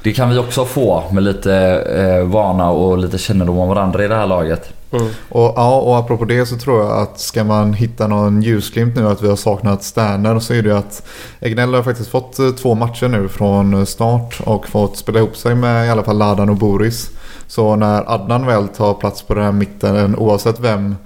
[0.02, 1.54] det kan vi också få med lite
[1.96, 4.72] eh, vana och lite kännedom om varandra i det här laget.
[4.92, 5.06] Mm.
[5.28, 9.08] Och, ja, och apropå det så tror jag att ska man hitta någon ljusglimt nu
[9.08, 11.06] att vi har saknat Sterner så är det ju att
[11.40, 15.54] Egnell har faktiskt fått eh, två matcher nu från start och fått spela ihop sig
[15.54, 17.10] med i alla fall Ladan och Boris.
[17.46, 20.96] Så när Adnan väl tar plats på den här mitten oavsett vem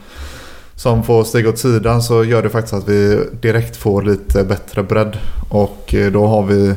[0.75, 4.83] som får stiga åt sidan så gör det faktiskt att vi direkt får lite bättre
[4.83, 5.19] bredd.
[5.49, 6.75] Och eh, då har vi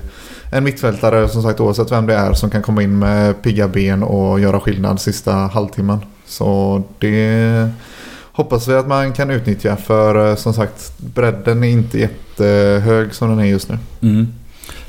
[0.52, 4.04] en mittfältare som sagt oavsett vem det är som kan komma in med pigga ben
[4.04, 6.00] och göra skillnad sista halvtimmen.
[6.28, 7.70] Så det
[8.32, 13.30] hoppas vi att man kan utnyttja för eh, som sagt bredden är inte jättehög som
[13.30, 13.78] den är just nu.
[14.02, 14.28] Mm.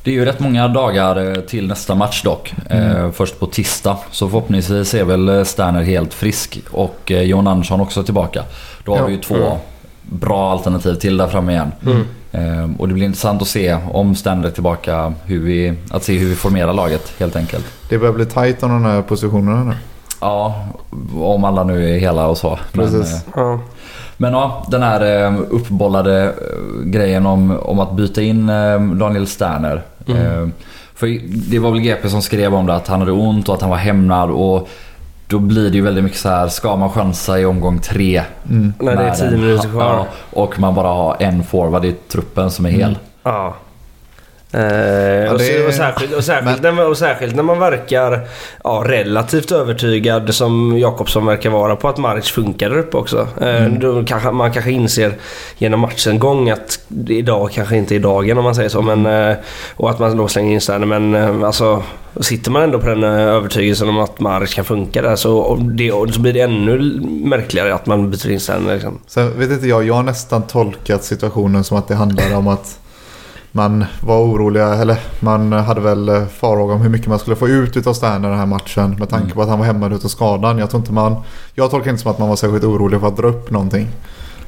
[0.02, 2.54] Det är ju rätt många dagar eh, till nästa match dock.
[2.70, 2.96] Mm.
[2.96, 3.96] Eh, först på tisdag.
[4.10, 8.44] Så förhoppningsvis är väl Sterner helt frisk och eh, John Andersson också tillbaka.
[8.84, 9.06] Då har Ja.
[9.06, 9.58] vi ju två Mm.
[10.02, 11.72] bra alternativ till där framme igen.
[11.86, 12.04] Mm.
[12.32, 15.14] Eh, och det blir intressant att se om Sterner är tillbaka.
[15.24, 17.64] Hur vi, att se hur vi formerar laget helt enkelt.
[17.88, 19.74] Det börjar bli tajt om de här positionerna nu.
[20.20, 20.64] Ja,
[21.20, 22.58] om alla nu är hela och så.
[22.72, 23.12] Men, Precis.
[23.14, 23.58] eh, Ja.
[24.16, 28.46] Men ja, den här eh, uppbollade eh, grejen om, om att byta in
[28.98, 29.82] Daniel Sterner.
[30.08, 30.52] Mm.
[30.94, 31.06] För
[31.50, 33.70] det var väl GP som skrev om det, att han hade ont och att han
[33.70, 34.30] var hämnad.
[34.30, 34.68] Och
[35.26, 38.22] då blir det ju väldigt mycket så här, ska man chansa i omgång tre?
[38.50, 38.72] Mm.
[38.78, 39.82] När det är med 10 en- minuter kvar.
[39.84, 42.82] Ja, och man bara har en forward i truppen som är hel.
[42.82, 42.96] Mm.
[43.22, 43.54] Ja.
[44.52, 48.28] Eh, och, det särskilt, och, särskilt när man, och särskilt när man verkar
[48.64, 53.28] ja, relativt övertygad som Jakobsson verkar vara på att Maric funkar där uppe också.
[53.40, 53.78] Eh, Mm.
[53.78, 55.14] då kanske, man kanske inser
[55.58, 58.82] genom matchen gång att idag kanske inte är dagen om man säger så.
[58.82, 59.36] Men, eh,
[59.76, 60.86] och att man då slänger in Sterner.
[60.86, 61.82] Men eh, alltså,
[62.20, 66.20] sitter man ändå på den övertygelsen om att Maric kan funka där så, det, så
[66.20, 68.74] blir det ännu märkligare att man byter in Sterner.
[68.74, 68.98] Liksom.
[69.06, 72.78] Sen vet inte jag, jag har nästan tolkat situationen som att det handlar om att
[73.58, 77.48] man var oroliga, eller man hade väl eh, farhågor om hur mycket man skulle få
[77.48, 79.34] ut utav Sterner den här matchen med tanke Mm.
[79.36, 80.58] på att han var hämmad utav skadan.
[80.58, 81.16] Jag tror inte man,
[81.54, 83.88] jag tolkar inte som att man var särskilt orolig för att dra upp någonting.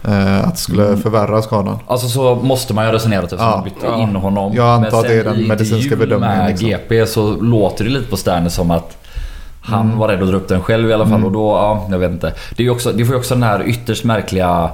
[0.05, 1.01] Eh, att det skulle Mm.
[1.03, 1.79] förvärra skadan.
[1.87, 3.55] Alltså så måste man ju resonera eftersom Ja.
[3.55, 4.03] man bytte Ja.
[4.03, 4.53] in honom.
[4.55, 6.69] Jag antar Men att det är den medicinska bedömningen, med liksom.
[6.69, 8.97] GP så låter det lite på Sterner som att
[9.63, 9.99] han Mm.
[9.99, 11.13] var rädd att dra upp den själv i alla fall.
[11.15, 11.27] Mm.
[11.27, 12.33] Och då, ja, jag vet inte.
[12.57, 14.71] Det, är också, det får ju också den här ytterst märkliga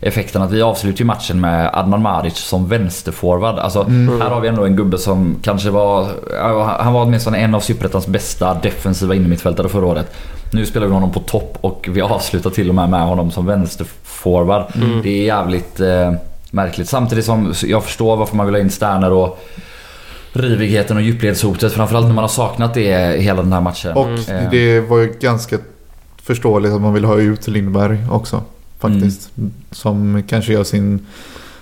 [0.00, 3.58] effekten att vi avslutar ju matchen med Adnan Maric som vänsterforward.
[3.58, 4.20] Alltså, Mm.
[4.20, 6.08] Här har vi ändå en gubbe som kanske var...
[6.82, 10.12] Han var åtminstone en av Superettans bästa defensiva innermittfältare förra året.
[10.52, 13.46] Nu spelar vi honom på topp och vi avslutar till och med med honom som
[13.46, 14.64] vänsterforward.
[14.74, 15.02] Mm.
[15.02, 16.12] Det är jävligt eh,
[16.50, 16.88] märkligt.
[16.88, 19.38] Samtidigt som jag förstår varför man vill ha in Sterner och
[20.32, 21.72] rivigheten och djupledshotet.
[21.72, 23.92] Framförallt när man har saknat det hela den här matchen.
[23.92, 25.58] Och Eh, det var ju ganska
[26.22, 28.42] förståeligt att man vill ha ut Lindberg också.
[28.80, 29.30] Faktiskt.
[29.38, 29.50] Mm.
[29.70, 31.06] Som kanske gör sin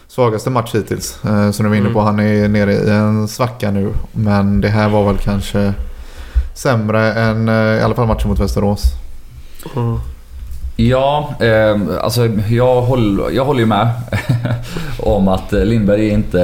[0.09, 1.25] svagaste match hittills.
[1.25, 2.05] Eh, Som du var inne på, Mm.
[2.17, 3.93] han är nere i en svacka nu.
[4.13, 5.73] Men det här var väl kanske
[6.55, 8.83] sämre än eh, i alla fall matchen mot Västerås.
[9.77, 9.99] Mm.
[10.77, 13.89] Ja, eh, alltså jag håller, jag håller ju med
[14.99, 16.41] om att Lindberg är inte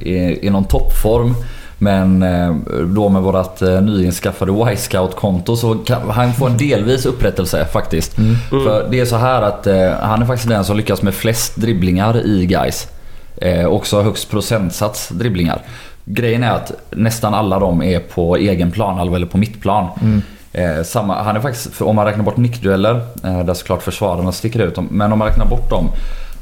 [0.00, 1.34] är i någon toppform.
[1.78, 2.54] Men eh,
[2.94, 8.18] då med vårt eh, nyinskaffade Y-scout-konto så kan han få en delvis upprättelse faktiskt.
[8.18, 8.36] Mm.
[8.50, 11.56] För det är så här att eh, han är faktiskt den som lyckas med flest
[11.56, 12.88] dribblingar i guys.
[13.36, 15.62] Eh, också högst procentsats dribblingar.
[16.04, 19.88] Grejen är att nästan alla de är på egen planhalva eller på mittplan.
[20.00, 20.22] Mm.
[20.52, 24.60] Eh, samma, han är faktiskt, om man räknar bort nickdueller, eh, där såklart försvararna sticker
[24.60, 25.90] ut, men om man räknar bort dem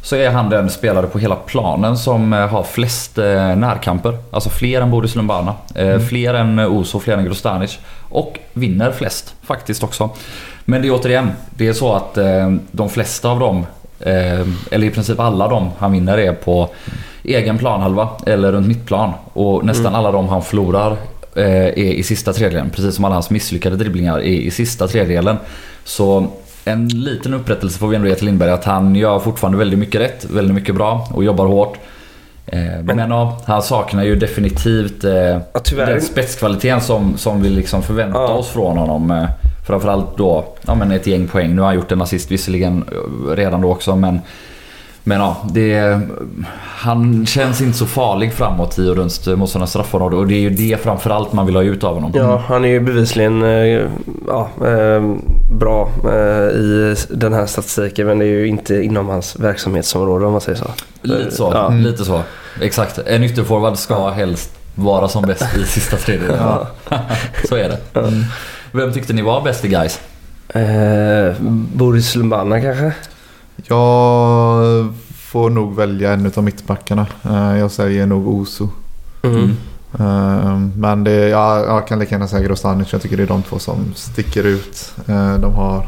[0.06, 4.18] så är han den spelare på hela planen som eh, har flest eh, närkamper.
[4.30, 7.78] Alltså fler än Boris Lumbana, eh, fler än Oso, fler än Grostanic.
[8.08, 10.10] Och vinner flest faktiskt också.
[10.64, 12.18] Men det är återigen, det är så att
[12.70, 13.66] de flesta av dem,
[14.70, 16.68] eller i princip alla de han vinner är på
[17.24, 19.12] egen planhalva eller runt mittplan.
[19.32, 20.96] Och nästan alla de han förlorar
[21.34, 22.70] är i sista tredjedelen.
[22.70, 25.36] Precis som alla hans misslyckade dribblingar är i sista tredjedelen.
[25.84, 26.26] Så
[26.66, 30.00] en liten upprättelse får vi ändå ge till Lindberg att han gör fortfarande väldigt mycket
[30.00, 31.78] rätt, väldigt mycket bra och jobbar hårt.
[32.46, 35.40] Eh, men, men ja, han saknar ju definitivt eh, Ja,
[35.76, 38.28] den spetskvaliteten som, som vi liksom förväntar Ja.
[38.28, 39.10] oss från honom.
[39.10, 39.24] Eh,
[39.66, 41.54] framförallt då ja, men ett gäng poäng.
[41.54, 44.20] Nu har han gjort en assist visserligen eh, redan då också men
[45.08, 46.00] men ja, det,
[46.60, 50.50] han känns inte så farlig framåt i och runt motståndarnas straffområde och det är ju
[50.50, 52.12] det framförallt man vill ha ut av honom.
[52.14, 53.86] Ja, han är ju bevisligen eh,
[54.26, 55.14] ja, eh,
[55.52, 60.32] bra eh, i den här statistiken men det är ju inte inom hans verksamhetsområde om
[60.32, 60.70] man säger så.
[61.02, 61.68] Lite så, Ja.
[61.68, 62.22] lite så.
[62.60, 62.98] Exakt.
[62.98, 66.42] En ytterforward ska helst vara som bäst i sista tredjedelen.
[66.42, 66.66] Ja.
[67.48, 67.78] så är det.
[68.72, 70.00] Vem tyckte ni var bäst i guys?
[70.48, 71.34] Eh,
[71.74, 72.92] Boris Lumbana kanske?
[73.64, 77.06] Jag får nog välja en av mittbackarna.
[77.24, 78.68] Eh, Jag säger nog Oso.
[79.22, 79.56] Mm.
[79.98, 82.92] Eh, Men det, ja, jag kan lika gärna säga Grostanic.
[82.92, 84.92] Jag tycker det är de två som sticker ut.
[85.06, 85.86] Eh, De har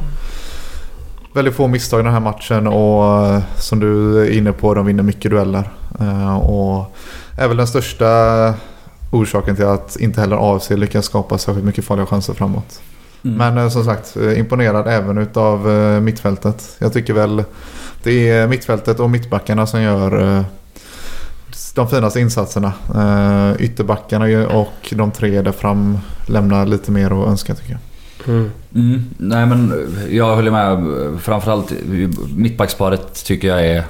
[1.35, 5.03] väldigt få misstag i den här matchen och som du är inne på, de vinner
[5.03, 5.71] mycket dueller.
[6.43, 6.97] Och
[7.39, 8.07] är väl den största
[9.11, 12.81] orsaken till att inte heller AFC lyckas skapa särskilt mycket farliga chanser framåt.
[13.25, 13.37] Mm.
[13.37, 16.77] Men eh, som sagt, eh, imponerad även utav eh, mittfältet.
[16.79, 17.45] Jag tycker väl
[18.03, 20.45] det är mittfältet och mittbackarna som gör
[21.75, 22.73] de finaste insatserna.
[23.59, 27.81] Ytterbackarna och de tre där fram lämnar lite mer att önska tycker jag.
[28.29, 28.51] Mm.
[28.75, 30.87] Mm, nej men jag håller med.
[31.21, 31.73] Framförallt
[32.37, 33.85] mittbacksparet tycker jag är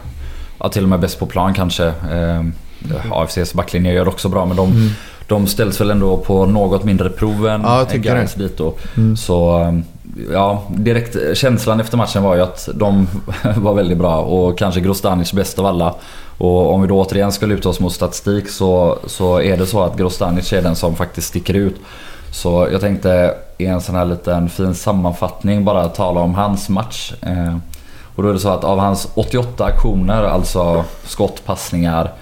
[0.58, 1.86] ja, till och med bäst på plan kanske.
[1.86, 2.44] Eh,
[3.10, 4.94] AFCs backlinje gör också bra men de,
[5.28, 8.74] de ställs väl ändå på något mindre prov än Ja, Gais dit då.
[8.96, 9.16] Mm.
[9.16, 9.72] Så eh,
[10.32, 13.06] ja, direkt känslan efter matchen var ju att de
[13.56, 15.94] var väldigt bra och kanske Grostanic bäst av alla.
[16.38, 19.82] Och om vi då återigen ska luta oss mot statistik så, så är det så
[19.82, 21.76] att Grostanic är den som faktiskt sticker ut.
[22.32, 27.12] Så jag tänkte i en sån här liten fin sammanfattning bara tala om hans match.
[27.22, 27.56] Eh,
[28.16, 32.12] och då är det så att av hans 88 aktioner, alltså skott, passningar,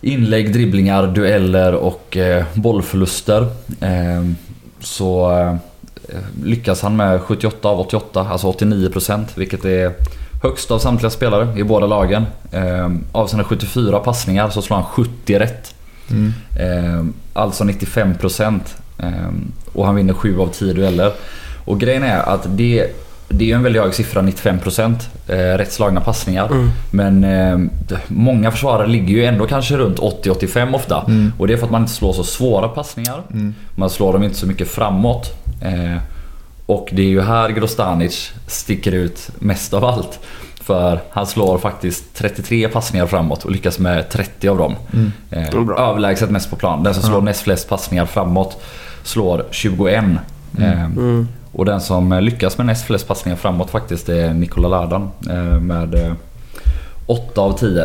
[0.00, 3.46] inlägg, dribblingar, dueller och eh, bollförluster.
[3.80, 4.30] Eh,
[4.80, 5.56] så eh,
[6.44, 9.92] lyckas han med 78 av 88, alltså 89% vilket är
[10.42, 12.26] högst av samtliga spelare i båda lagen.
[12.52, 15.74] Eh, av sina 74 passningar så slår han 70 rätt.
[16.10, 16.32] Mm.
[16.58, 18.60] Eh, alltså 95%
[18.98, 19.10] eh,
[19.72, 21.12] och han vinner 7 av 10 dueller.
[21.64, 22.92] Och grejen är att det,
[23.28, 24.94] det är ju en väldigt hög siffra, 95%
[25.28, 26.46] eh, rätt slagna passningar.
[26.46, 26.70] Mm.
[26.90, 27.58] Men eh,
[28.08, 31.04] många försvarare ligger ju ändå kanske runt 80-85 ofta.
[31.08, 31.32] Mm.
[31.38, 33.22] Och det är för att man inte slår så svåra passningar.
[33.32, 33.54] Mm.
[33.74, 35.32] Man slår dem inte så mycket framåt.
[35.62, 35.96] Eh,
[36.66, 40.18] och det är ju här Grostanic sticker ut mest av allt.
[40.62, 44.74] För han slår faktiskt 33 passningar framåt och lyckas med 30 av dem.
[44.92, 45.12] Mm.
[45.30, 45.48] Eh,
[45.88, 46.82] överlägset mest på plan.
[46.82, 47.20] Den som slår Ja.
[47.24, 48.62] näst flest passningar framåt
[49.02, 50.04] slår 21.
[50.58, 51.28] Eh, Mm.
[51.56, 55.60] Och den som eh, lyckas med näst flest passningar framåt faktiskt är Nikola Ladan eh,
[55.60, 56.12] med eh,
[57.06, 57.84] 8 av 10.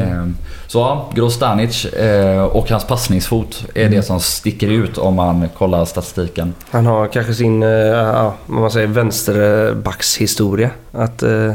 [0.00, 0.26] Eh,
[0.66, 5.84] Så ja, Grostanic eh, och hans passningsfot är det som sticker ut om man kollar
[5.84, 6.54] statistiken.
[6.70, 11.54] Han har kanske sin, eh, ja, vad man säger, vänsterbackshistoria att eh,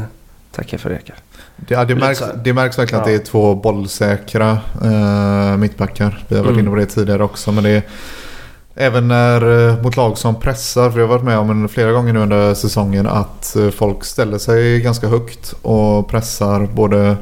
[0.52, 1.16] tacka för Ekar.
[1.56, 3.12] Det, ja, det, märks, det märks verkligen att Ja.
[3.16, 6.24] det är två bollsäkra eh, mittbackar.
[6.28, 6.60] Vi har varit Mm.
[6.66, 7.52] inne på det tidigare också.
[7.52, 7.82] Men det är,
[8.74, 11.92] även när, eh, mot lag som pressar, för jag har varit med om en, flera
[11.92, 17.16] gånger nu under säsongen att eh, folk ställer sig ganska högt och pressar både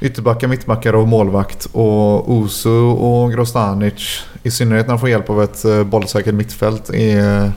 [0.00, 1.68] ytterbackar, mittbackar och målvakt.
[1.72, 6.90] Och Osu och Grostanic, i synnerhet när de får hjälp av ett eh, bollsäkert mittfält,
[6.90, 7.52] är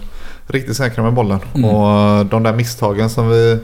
[0.47, 1.39] riktigt säkra med bollen.
[1.53, 1.69] Mm.
[1.69, 3.59] Och eh, de där misstagen som vi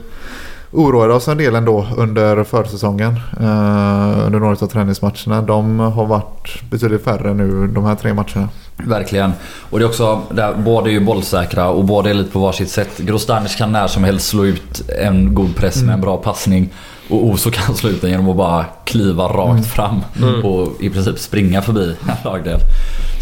[0.76, 3.20] oroade oss en del ändå under försäsongen.
[3.40, 5.42] Eh, under några av träningsmatcherna.
[5.42, 8.48] De har varit betydligt färre nu de här tre matcherna.
[8.76, 9.32] Verkligen.
[9.70, 12.70] Och det är också, där, båda är ju bollsäkra och båda är lite på varsitt
[12.70, 12.98] sätt.
[12.98, 16.70] Grostanic kan när som helst slå ut en god press med en bra passning.
[17.08, 20.00] Och Oso kan slå ut den genom att bara kliva rakt fram
[20.44, 22.60] och i princip springa förbi en lagdel.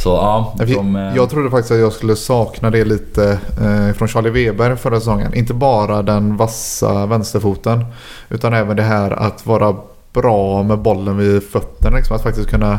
[0.03, 4.09] Så ja, de, eh, Jag trodde faktiskt att jag skulle sakna det lite eh, från
[4.09, 5.35] Charlie Weber förra säsongen.
[5.35, 7.85] Inte bara den vassa vänsterfoten.
[8.31, 9.77] Utan även det här att vara
[10.12, 11.97] bra med bollen vid fötterna.
[11.97, 12.79] Liksom, att faktiskt kunna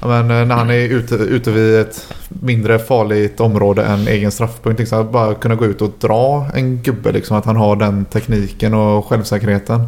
[0.00, 4.78] men, eh, när han är ute, ute vid ett mindre farligt område än egen straffpunkt.
[4.78, 7.12] Liksom, att bara kunna gå ut och dra en gubbe.
[7.12, 9.80] Liksom, att han har den tekniken och självsäkerheten.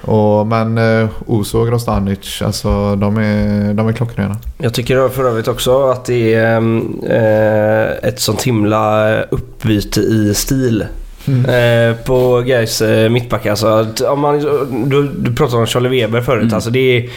[0.00, 4.36] Och, men eh, Oso och Grostanic, alltså, de, är, de är klockrena.
[4.58, 6.56] Jag tycker för övrigt också att det är
[7.10, 10.84] eh, ett sånt himla uppbyte i stil
[11.28, 13.66] Eh, på Gais eh, mittback alltså.
[13.66, 14.40] Att, om man,
[14.88, 16.42] du, du pratade om Charlie Weber förut.
[16.42, 16.54] Mm.
[16.54, 17.10] Alltså, det är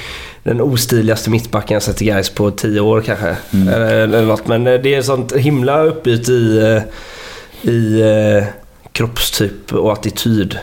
[0.43, 3.35] den ostiligaste mittbacken jag sett i Gais på tio år kanske.
[3.53, 3.67] Mm.
[3.67, 4.47] Eller, eller något.
[4.47, 8.43] Men eh, det är sånt himla uppbyte i, eh, i eh,
[8.91, 10.57] kroppstyp och attityd.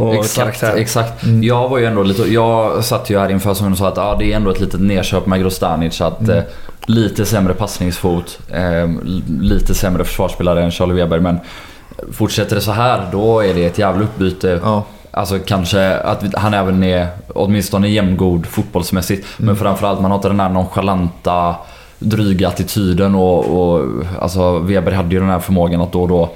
[0.00, 0.80] Och Exakt, karaktär.
[0.80, 1.22] exakt.
[1.24, 1.42] Mm.
[1.42, 4.16] Jag var ju ändå lite, jag satt ju här inför säsongen och sa att ah,
[4.18, 6.00] det är ändå ett litet nedköp med Grostanic.
[6.00, 6.36] Att, Mm.
[6.38, 6.42] eh,
[6.86, 8.88] lite sämre passningsfot, eh,
[9.40, 11.20] lite sämre försvarsspelare än Charlie Weber.
[11.20, 11.38] Men
[12.12, 14.60] fortsätter det så här då är det ett jävla uppbyte.
[14.64, 14.82] Ja.
[15.10, 19.26] Alltså kanske att han även är åtminstone jämngod fotbollsmässigt.
[19.36, 21.54] Men framförallt man har inte den här nonchalanta,
[21.98, 23.86] dryga attityden och, och
[24.20, 26.30] alltså Weber hade ju den här förmågan att då och då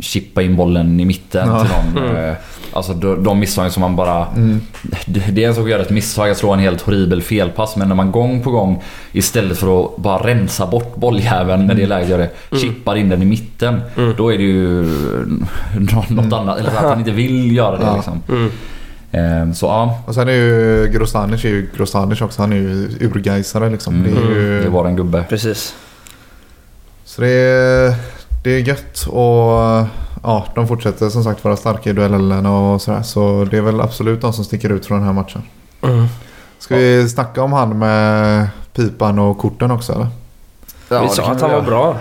[0.00, 1.64] chippa in bollen i mitten Ja.
[1.64, 2.08] till någon.
[2.10, 2.24] Mm.
[2.30, 2.36] Eh,
[2.72, 4.26] Alltså de, de misstagen som man bara...
[4.26, 4.60] Mm.
[5.06, 7.76] Det, det är en sak att göra ett misstag, att slå en helt horribel felpass.
[7.76, 8.82] Men när man gång på gång
[9.12, 12.96] istället för att bara rensa bort bolljäveln när det är läge att göra det, chippar
[12.96, 13.80] in den i mitten.
[13.96, 14.14] Mm.
[14.16, 14.82] Då är det ju
[15.78, 16.58] nå- något annat.
[16.58, 17.94] Eller att han inte vill göra det Ja.
[17.96, 18.22] liksom.
[18.28, 18.50] Mm.
[19.48, 22.42] Eh, Så ja, Och sen är ju Grostanic är ju Grostanic också.
[22.42, 23.94] Han är ju urgeisare liksom.
[23.94, 24.62] mm, Det är ju...
[24.62, 25.24] det var en gubbe.
[25.28, 25.74] Precis.
[27.04, 27.94] Så det är,
[28.48, 29.86] det är gött och
[30.22, 33.02] ja, de fortsätter som sagt vara starka i duellerna och sådär.
[33.02, 35.42] Så det är väl absolut de som sticker ut från den här matchen.
[35.82, 36.06] Mm.
[36.58, 40.08] Ska vi snacka om han med pipan och korten också eller?
[40.88, 41.96] Ja, vi sa att han var bra.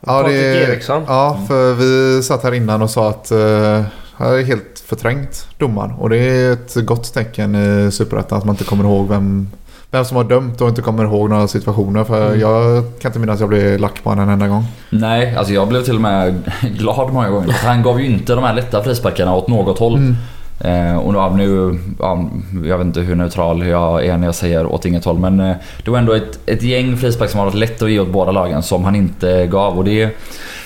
[0.00, 1.04] Ja, Patrik det- Eriksson.
[1.06, 3.82] Ja, för vi satt här innan och sa att uh,
[4.12, 5.92] han är helt förträngt domaren.
[5.92, 9.48] Och det är ett gott tecken i Superettan att man inte kommer ihåg vem,
[9.96, 12.04] vem som har dömt och inte kommer ihåg några situationer.
[12.04, 12.40] För Mm.
[12.40, 14.64] jag kan inte minnas att jag blev lack på honom en enda gång.
[14.90, 16.42] Nej, alltså jag blev till och med
[16.78, 17.52] glad många gånger.
[17.52, 19.94] För Han gav ju inte de här lätta frisparkarna åt något håll.
[19.96, 20.16] Mm.
[20.60, 22.28] Eh, och nu, nu ja,
[22.64, 25.18] jag vet inte hur neutral jag är när jag säger åt inget håll.
[25.18, 28.00] Men eh, det var ändå ett, ett gäng frispark som har varit lätt att ge
[28.00, 29.78] åt båda lagen som han inte gav.
[29.78, 30.10] Och det, är-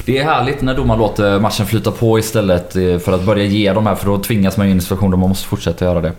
[0.05, 3.73] det är härligt när domaren låter matchen flyta på istället eh, för att börja ge
[3.73, 3.95] de här.
[3.95, 6.12] För då tvingas man ju in i situationer där man måste fortsätta göra det.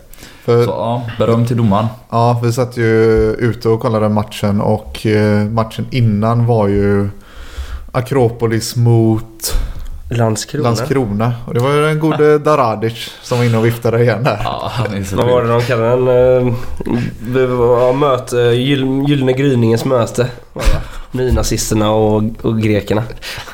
[0.45, 1.85] För, Så ja, beröm till domaren.
[2.09, 2.91] Ja, vi satt ju
[3.39, 7.09] ute och kollade matchen och eh, matchen innan var ju
[7.91, 9.53] Akropolis mot
[10.09, 10.63] Landskrona.
[10.63, 11.33] Landskrona.
[11.47, 14.41] Och det var ju den gode Daradic som var inne och viftade igen där.
[14.43, 14.71] Ja,
[15.13, 15.89] Vad var det de kallade
[16.35, 16.47] den?
[16.47, 16.53] Eh,
[17.19, 20.27] det var möte, gyll- Gyllene gryningens möte.
[21.11, 21.17] det?
[21.17, 23.03] Nynazisterna och, och grekerna.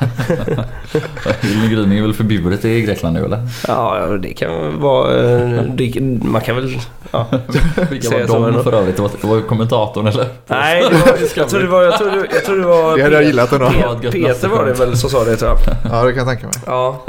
[1.42, 3.48] Gyllene gryning är väl förbjudet i Grekland nu eller?
[3.68, 5.14] Ja, det kan vara...
[5.32, 6.78] eh, Det, man kan väl...
[7.10, 7.26] Ja.
[7.90, 8.96] Vilka var de för övrigt?
[8.96, 10.26] Det var, det var kommentatorn eller?
[10.46, 11.82] Nej, det var, jag tror det var...
[11.82, 13.66] Jag tror det, jag tror det var Det hade jag gillat ändå.
[13.66, 15.58] Pe- Peter var det väl som sa det tror jag.
[15.92, 16.56] Ja, det kan jag tänka mig.
[16.66, 17.04] Ja,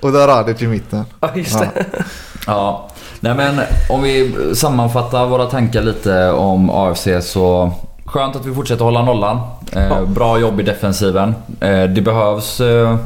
[0.00, 1.04] Och Daradic i mitten.
[1.20, 1.66] ja just Ja.
[1.74, 1.84] det.
[2.46, 7.72] Ja, nej men om vi sammanfattar våra tankar lite om AFC så
[8.10, 9.40] skönt att vi fortsätter hålla nollan.
[9.72, 10.00] Eh, Ja.
[10.06, 11.34] Bra jobb i defensiven.
[11.60, 12.60] Eh, det behövs...
[12.60, 12.96] Eh,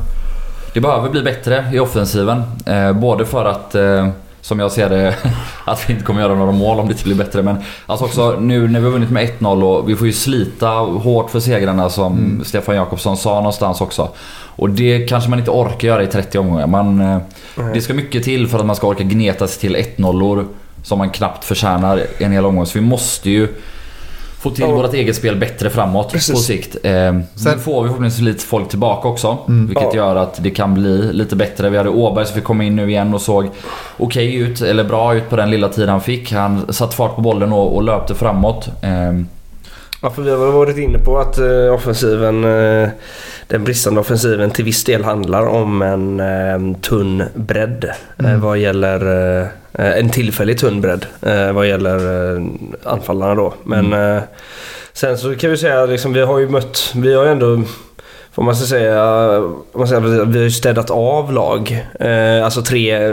[0.75, 2.43] det behöver bli bättre i offensiven.
[2.95, 3.75] Både för att,
[4.41, 5.15] som jag ser det,
[5.65, 7.43] att vi inte kommer göra några mål om det inte blir bättre.
[7.43, 10.69] Men alltså också nu när vi har vunnit med 1-0 och vi får ju slita
[10.69, 14.09] hårt för segrarna som Stefan Jakobsson sa någonstans också.
[14.57, 16.67] Och det kanske man inte orkar göra i 30 omgångar.
[16.67, 17.19] Man, eh,
[17.75, 20.45] det ska mycket till för att man ska orka gneta sig till 1-0
[20.83, 22.67] som man knappt förtjänar en hel omgång.
[22.67, 23.49] Så vi måste ju
[24.45, 24.71] få till Ja.
[24.75, 26.35] vårt eget spel bättre framåt Precis.
[26.35, 26.77] på sikt.
[26.83, 26.93] Eh,
[27.35, 29.39] Sen får vi förhoppningsvis lite folk tillbaka också.
[29.49, 29.67] Mm.
[29.67, 29.97] Vilket Ja.
[29.97, 31.71] gör att det kan bli lite bättre.
[31.71, 33.49] Vi hade Åberg som fick komma in nu igen och såg
[33.99, 36.33] okej ut, eller bra ut på den lilla tid han fick.
[36.33, 38.69] Han satte fart på bollen och, och löpte framåt.
[38.83, 39.13] Eh,
[40.05, 42.89] Ja, för vi har varit inne på att eh, offensiven, eh,
[43.47, 48.41] den bristande offensiven till viss del handlar om en eh, tunn bredd Mm.
[48.41, 49.01] vad gäller
[49.73, 51.07] en tillfällig tunn bredd
[51.55, 52.01] vad gäller
[52.85, 53.55] anfallarna då.
[53.65, 54.23] Men eh,
[54.93, 57.63] sen så kan vi säga liksom, vi har ju mött, vi har ju ändå
[58.35, 59.03] Får man ska säga,
[59.75, 61.87] man säger, vi har ju städat av lag.
[62.01, 63.13] Eh, alltså tre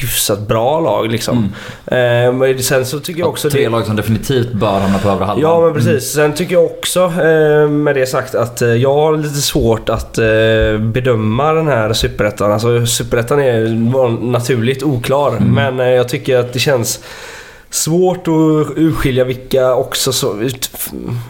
[0.00, 1.52] hyfsat bra lag liksom.
[1.86, 3.50] Eh, men sen så tycker jag också...
[3.50, 5.42] tre det- lag som definitivt bör hamna på övre halvan.
[5.50, 6.12] Ja men precis.
[6.12, 10.18] Sen tycker jag också eh, med det sagt att eh, jag har lite svårt att
[10.18, 12.52] eh, bedöma den här superettan.
[12.52, 13.68] Alltså superettan är
[14.30, 15.38] naturligt oklar.
[15.40, 17.00] Men eh, jag tycker att det känns
[17.70, 20.70] svårt att urskilja vilka också så, ut,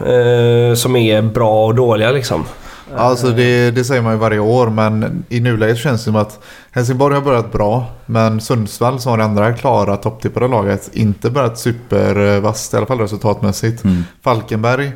[0.00, 2.44] eh, som är bra och dåliga liksom.
[2.94, 6.40] Alltså det, det säger man ju varje år men i nuläget känns det som att
[6.70, 11.58] Helsingborg har börjat bra men Sundsvall som har det andra klara topptippade laget inte börjat
[11.58, 13.84] supervasst i alla fall resultatmässigt.
[13.84, 14.04] Mm.
[14.22, 14.92] Falkenberg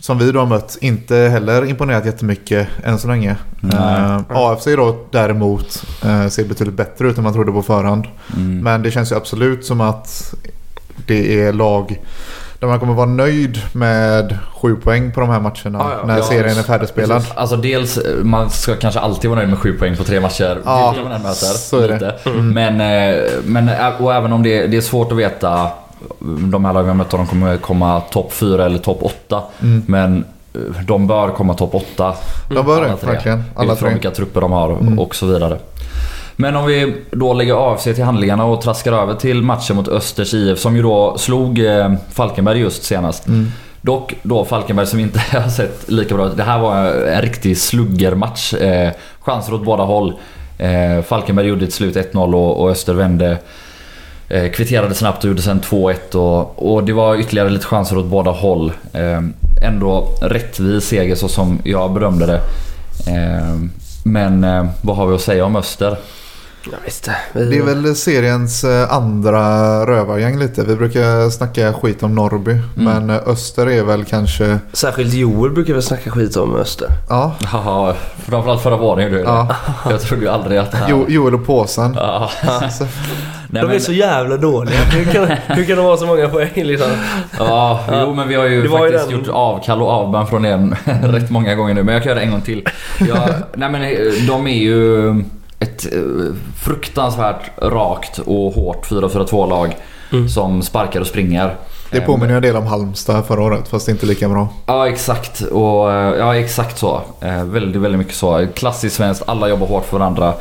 [0.00, 3.36] som vi då har mött inte heller imponerat jättemycket än så länge.
[3.60, 4.00] Nej.
[4.00, 8.04] Eh, AFC då däremot eh, ser betydligt bättre ut än man trodde på förhand.
[8.36, 8.58] Mm.
[8.58, 10.34] Men det känns ju absolut som att
[11.06, 12.00] det är lag
[12.60, 16.06] där man kommer vara nöjd med sju poäng på de här matcherna Ja, ja.
[16.06, 16.66] när Ja, serien är precis.
[16.66, 17.24] färdigspelad.
[17.34, 20.58] Alltså dels, eh, man ska kanske alltid vara nöjd med sju poäng på tre matcher.
[20.64, 21.34] Ja, man än möter.
[21.46, 21.94] så är det.
[21.94, 22.14] lite.
[22.40, 25.68] Men, eh, men ä- och även om det, det är svårt att veta
[26.50, 29.42] de här lagen vi om de kommer komma topp fyra eller topp åtta.
[29.62, 29.82] Mm.
[29.86, 32.14] Men eh, de bör komma topp åtta.
[32.48, 33.44] De bör det, verkligen.
[33.56, 33.94] Alla Utifrån tre.
[33.94, 34.98] vilka trupper de har Mm.
[34.98, 35.58] och så vidare.
[36.40, 40.34] Men om vi då lägger AFC till handlingarna och traskar över till matchen mot Östers
[40.34, 43.26] IF som ju då slog eh, Falkenberg just senast.
[43.26, 43.52] Mm.
[43.82, 46.36] Dock då Falkenberg som inte har sett lika bra ut.
[46.36, 48.54] Det här var en riktig sluggermatch.
[48.54, 50.14] Eh, chanser åt båda håll.
[50.58, 53.38] Eh, Falkenberg gjorde till slut 1-0 och, och Öster vände.
[54.28, 58.06] Eh, kvitterade snabbt och gjorde sen 2-1 och, och det var ytterligare lite chanser åt
[58.06, 58.72] båda håll.
[58.92, 59.20] Eh,
[59.66, 62.40] ändå rättvis seger så som jag bedömde det.
[64.04, 64.46] Men
[64.82, 65.96] vad har vi att säga om Öster?
[66.64, 67.08] Ja, visst.
[67.32, 67.44] Vi...
[67.44, 69.40] Det är väl seriens eh, andra
[69.86, 70.64] rövargäng lite.
[70.64, 72.50] Vi brukar snacka skit om Norrby.
[72.50, 72.62] Mm.
[72.74, 74.58] Men Öster är väl kanske...
[74.72, 76.88] Särskilt Joel brukar väl snacka skit om Öster.
[77.08, 77.94] Ja, Haha,
[78.26, 79.56] framförallt förra gjorde du ja.
[79.90, 80.74] Jag trodde ju aldrig att.
[80.88, 81.94] Jo, Joel och påsen.
[81.98, 82.30] Ja.
[82.78, 82.84] Så,
[83.52, 84.78] Nej, de men- är så jävla dåliga.
[84.80, 86.88] Hur kan, hur kan de ha så många poäng liksom?
[87.38, 88.02] Ja, Ja.
[88.06, 90.42] jo men vi har ju Det var ju faktiskt den- gjort avkall och avbön från
[90.42, 91.82] den rätt många gånger nu.
[91.82, 92.68] Men jag kan göra det en gång till.
[93.08, 93.18] Jag,
[93.54, 93.90] nej men eh,
[94.28, 95.14] de är ju
[95.60, 96.00] ett eh,
[96.64, 99.76] fruktansvärt rakt och hårt 4-4-2-lag
[100.12, 100.28] Mm.
[100.28, 101.54] som sparkar och springer.
[101.90, 104.48] det Eh, påminner en del om Halmstad förra året fast inte lika bra.
[104.66, 107.00] Ja exakt, och, eh, ja, exakt så.
[107.44, 108.46] Väldigt, väldigt mycket så.
[108.54, 110.34] Klassiskt svenskt, alla jobbar hårt för varandra.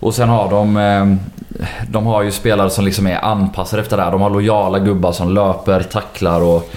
[0.00, 1.18] Och sen har de,
[1.88, 4.10] de har ju spelare som liksom är anpassade efter det här.
[4.10, 6.70] De har lojala gubbar som löper, tacklar och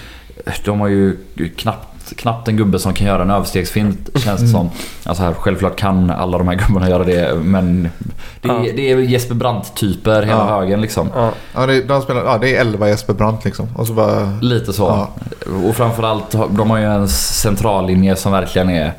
[0.66, 1.18] de har ju
[1.58, 1.88] knappt,
[2.18, 4.70] knappt en gubbe som kan göra en överstegsfint känns det som.
[5.04, 7.90] Alltså här, självklart kan alla de här gubbarna göra det men
[8.42, 8.72] det, är- Ja.
[8.76, 10.60] det är Jesper Brandt-typer hela Ja.
[10.60, 11.10] högen liksom.
[11.16, 11.30] Ja.
[11.56, 13.68] Ja, det, de spelar, ja, det är 11 Jesper Brandt liksom.
[13.76, 14.38] Och så bara...
[14.42, 14.84] Lite så.
[14.84, 15.10] Ja.
[15.70, 18.94] Och framförallt, de har ju en centrallinje som verkligen är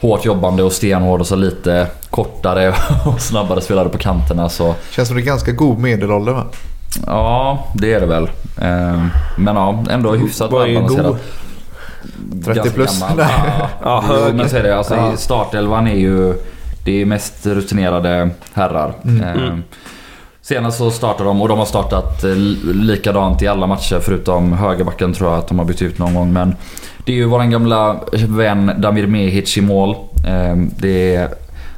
[0.00, 2.74] hårt jobbande och stenhård och så lite kortare
[3.06, 4.48] och snabbare spelare på kanterna.
[4.48, 6.44] Så Känns som det är ganska god medelålder va?
[7.06, 8.22] ja, det är det väl.
[8.60, 9.04] Eh,
[9.36, 11.16] Men ja, ändå hyfsat välbalanserat.
[12.18, 12.44] God.
[12.44, 13.00] 30 Ganska plus.
[13.00, 13.18] gammal.
[13.18, 14.76] Ja, Ja, jo, men så är det.
[14.76, 15.16] Alltså, Ja.
[15.16, 16.34] Startelvan är ju
[16.84, 18.92] det är mest rutinerade herrar.
[19.04, 19.20] Mm.
[19.22, 19.62] Eh, Mm.
[20.42, 22.34] Senast så startade de och de har startat eh,
[22.74, 26.32] likadant i alla matcher förutom högerbacken tror jag att de har bytt ut någon gång.
[26.32, 26.56] Men
[27.04, 29.96] det är ju våran gamla vän Damir Mehic i mål.
[30.26, 31.28] Eh, Det är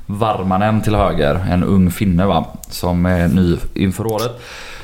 [0.07, 4.41] Varmanen till höger, en ung finne va, som är ny inför året.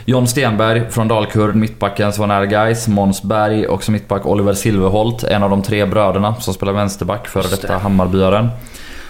[0.08, 5.50] John Stenberg från Dalkurd, mittbacken Svaner Gais, Måns Berg, också mittback Oliver Silverholt, en av
[5.50, 7.78] de tre bröderna som spelar vänsterback, före detta det.
[7.78, 8.48] Hammarbyaren.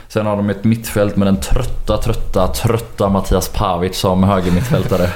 [0.08, 5.10] Sen har de ett mittfält med den trötta, trötta, trötta Mattias Pavic som högermittfältare.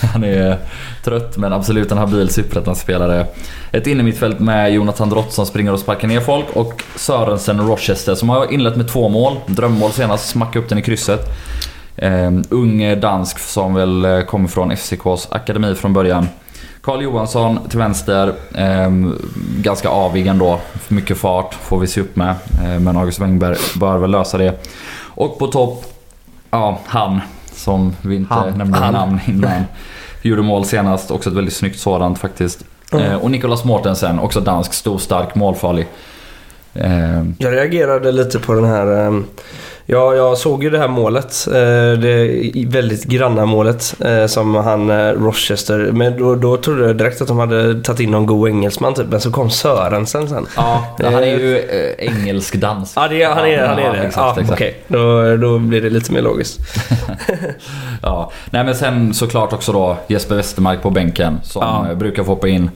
[0.12, 0.58] Han är
[1.04, 3.26] trött men absolut en habil superettan-spelare.
[3.72, 8.28] Ett innermittfält med Jonathan Drott som springer och sparkar ner folk och Sörensen Rochester som
[8.28, 9.36] har inlett med två mål.
[9.46, 11.20] Drömmål senast, smacka upp den i krysset.
[11.96, 16.28] Eh, ung dansk som väl eh, kommer från FCKs akademi från början.
[16.80, 18.32] Karl Johansson till vänster.
[18.54, 18.90] Eh,
[19.58, 20.60] ganska avig ändå.
[20.88, 22.34] Mycket fart får vi se upp med.
[22.64, 24.64] Eh, men August Wengberg bör väl lösa det.
[25.04, 25.84] Och på topp,
[26.50, 27.20] ja han
[27.52, 28.58] som vi inte Han.
[28.58, 28.92] nämnde Han.
[28.94, 29.62] namn innan.
[30.22, 32.64] Gjorde mål senast, också ett väldigt snyggt sådant faktiskt.
[32.92, 33.04] Mm.
[33.04, 35.86] Eh, och Nicolas Mortensen, också dansk, stor, stark, målfarlig.
[36.74, 39.22] Eh, Jag reagerade lite på den här...
[39.88, 41.46] Ja, jag såg ju det här målet.
[41.46, 41.52] eh,
[42.00, 45.78] Det väldigt granna målet eh, som han eh, Rochester.
[45.92, 49.06] Men då, då trodde jag direkt att de hade tagit in någon god engelsman typ.
[49.08, 50.46] Men så kom Sörensen sen.
[50.56, 51.62] ja, han är ju
[51.98, 52.92] engelsk-dansk.
[52.96, 53.98] Ja, det, han är, han är Ja, det.
[53.98, 54.52] Exakt, ja, exakt.
[54.52, 56.60] Okej, då, då blir det lite mer logiskt.
[58.02, 58.32] Ja.
[58.50, 61.94] Nej men sen såklart också då Jesper Westermark på bänken som Ja.
[61.94, 62.70] brukar få hoppa in.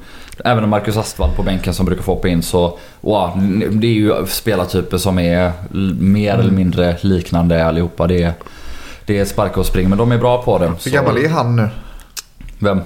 [0.45, 2.43] Även Marcus Astvall på bänken som brukar få hoppa in.
[2.43, 3.31] Så wow,
[3.71, 5.53] det är ju spelartyper som är
[6.01, 8.07] mer eller mindre liknande allihopa.
[8.07, 8.33] Det är,
[9.07, 10.73] det är sparka och spring men de är bra på det.
[10.85, 11.69] Hur gammal är han nu?
[12.59, 12.81] Vem?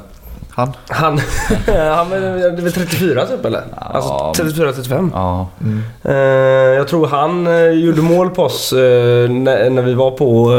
[0.51, 0.73] Han?
[0.89, 1.13] Han,
[1.67, 3.63] han är väl 34 typ eller?
[3.71, 3.77] Ja.
[3.77, 5.11] Alltså 34-35.
[5.15, 5.49] Ja.
[5.63, 5.83] Mm.
[6.03, 6.15] Eh,
[6.77, 10.53] jag tror han eh, gjorde mål på oss eh, när, vi var på,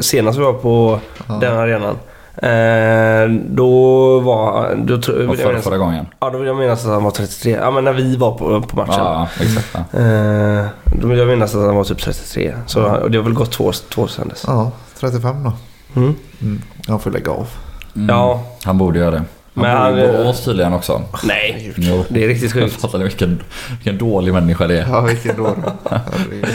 [0.00, 1.34] senast vi var på Ja.
[1.34, 1.96] den arenan.
[2.42, 6.06] Eh, då var då, tror- Och jag förra, gången.
[6.20, 7.50] Ja, då vill jag minnas att han var 33.
[7.50, 8.94] Ja, men när vi var på, på matchen.
[8.98, 9.68] Ja, exakt.
[9.92, 10.00] Ja.
[10.00, 10.66] Eh,
[11.00, 12.54] då vill jag minnas att han var typ 33.
[12.66, 14.44] Så och det har väl gått två, två år sedan dess.
[14.46, 14.70] Ja,
[15.00, 15.52] 35 då.
[16.00, 16.14] Mm.
[16.42, 16.62] Mm.
[16.88, 17.48] Han får lägga av.
[17.96, 18.08] Mm.
[18.08, 18.42] Ja.
[18.64, 19.22] Han borde göra det.
[19.54, 21.02] Han Men bor i han- Borås tydligen också.
[21.22, 22.04] Nej, Jo.
[22.08, 22.80] det är riktigt Jag sjukt.
[22.80, 24.86] fattar ni vilken, vilken dålig människa det är.
[24.88, 25.54] Ja, vilken dåre.
[25.90, 26.46] Herregud.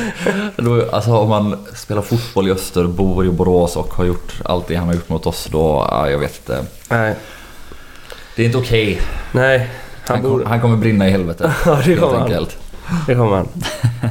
[0.57, 4.67] Då, alltså om man spelar fotboll i Öster, bor i Borås och har gjort allt
[4.67, 6.65] det han har gjort mot oss då, ja, jag vet inte.
[6.89, 7.15] Nej.
[8.35, 9.01] Det är inte okej.
[9.31, 9.69] Nej.
[10.07, 11.53] Han, kom, borde- han kommer brinna i helvete.
[11.65, 12.23] Ja, det kommer han.
[12.23, 12.57] enkelt.
[13.07, 13.47] Det kommer han.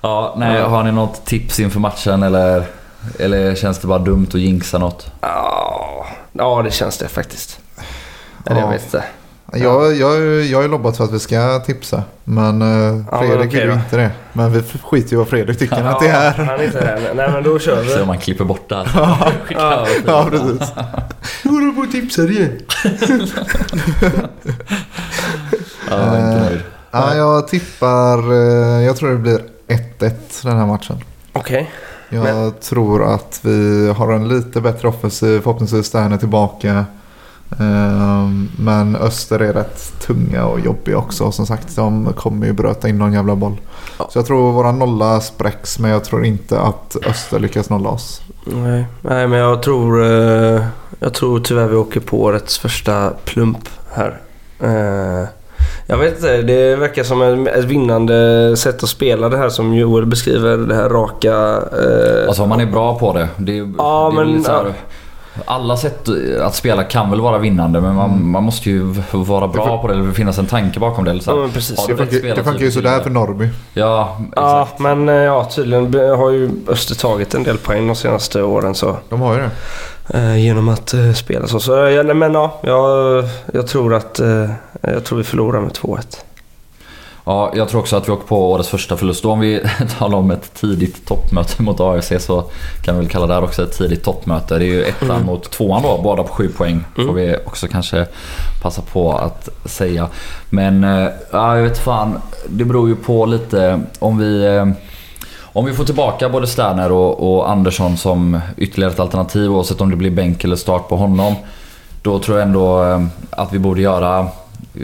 [0.00, 2.64] Ja, nej, har ni något tips inför matchen eller,
[3.18, 5.10] eller känns det bara dumt att jinxa något?
[5.20, 7.60] Ja, ja det känns det faktiskt.
[8.46, 8.70] Eller jag Ja.
[8.70, 9.04] vet inte.
[9.52, 12.02] Jag, jag, jag har lobbat för att vi ska tipsa.
[12.24, 14.10] Men eh, Ja, men Fredrik okej vill ju inte det.
[14.32, 16.32] Men vi skiter ju vad Fredrik tycker att det är.
[16.32, 17.12] Han är inte här.
[17.14, 18.06] Nej men då kör Se om vi.
[18.06, 18.88] man klipper bort det här.
[19.50, 20.68] Ja, Ja, precis.
[21.44, 22.58] Nu håller du på och tipsar igen.
[25.90, 26.60] Ja, jag är inte nöjd.
[26.90, 28.32] Ja, jag tippar...
[28.32, 31.04] eh, Jag tror det blir 1-1 den här matchen.
[31.32, 31.70] Okej.
[32.10, 35.40] Jag Men- tror att vi har en lite bättre offensiv.
[35.40, 36.84] Förhoppningsvis Stern är tillbaka.
[37.60, 41.32] Ehm, Men Öster är rätt tunga och jobbiga också.
[41.32, 43.56] Som sagt, de kommer ju bröta in någon jävla boll.
[43.98, 44.08] Ja.
[44.12, 45.78] Så jag tror våra nolla spräcks.
[45.78, 48.22] Men jag tror inte att Öster lyckas nolla oss.
[48.44, 48.86] Nej.
[49.02, 50.64] Nej men jag tror, eh,
[50.98, 54.20] jag tror tyvärr vi åker på årets första plump här.
[55.86, 60.06] Jag vet inte, det verkar som ett vinnande sätt att spela det här som Joel
[60.06, 60.56] beskriver.
[60.56, 61.32] Det här raka...
[61.32, 63.28] eh, Alltså man är bra på det.
[63.36, 64.72] det, är- Ja, det är men- här,
[65.44, 66.08] Alla sätt
[66.42, 70.06] att spela kan väl vara vinnande men man, man måste ju vara bra på det.
[70.06, 71.10] Det finnas en tanke bakom det.
[71.10, 71.86] Eller så Ja här, men precis.
[71.86, 73.10] Det funkar, det funkar ju så sådär för.
[73.10, 73.48] Norrby.
[73.74, 74.80] Ja, Ja, exakt.
[74.80, 78.96] men eh, ja, tydligen har ju Öster tagit en del poäng de senaste åren så,
[79.08, 79.50] De har ju det.
[80.14, 81.60] Eh, genom att eh, spela så.
[81.60, 84.50] så ja, nej, men ja, jag, jag tror att eh,
[84.80, 85.98] jag tror vi förlorar med 2-1.
[87.24, 89.24] Ja, jag tror också att vi åker på årets första förlust.
[89.24, 89.60] Och om vi
[89.98, 92.44] talar om ett tidigt toppmöte mot AFC så
[92.84, 94.58] kan vi väl kalla det här också ett tidigt toppmöte.
[94.58, 95.26] Det är ju ettan Mm.
[95.26, 96.84] mot tvåan då, båda på sju poäng.
[96.94, 97.14] Får Mm.
[97.14, 98.06] vi också kanske
[98.62, 100.08] passa på att säga.
[100.50, 102.20] Men eh, ja, jag vet fan.
[102.48, 104.46] Det beror ju på lite om vi...
[105.52, 109.90] Om vi får tillbaka både Sterner och, och Andersson som ytterligare ett alternativ oavsett om
[109.90, 111.34] det blir bänk eller start på honom.
[112.02, 114.26] Då tror jag ändå eh, att vi borde göra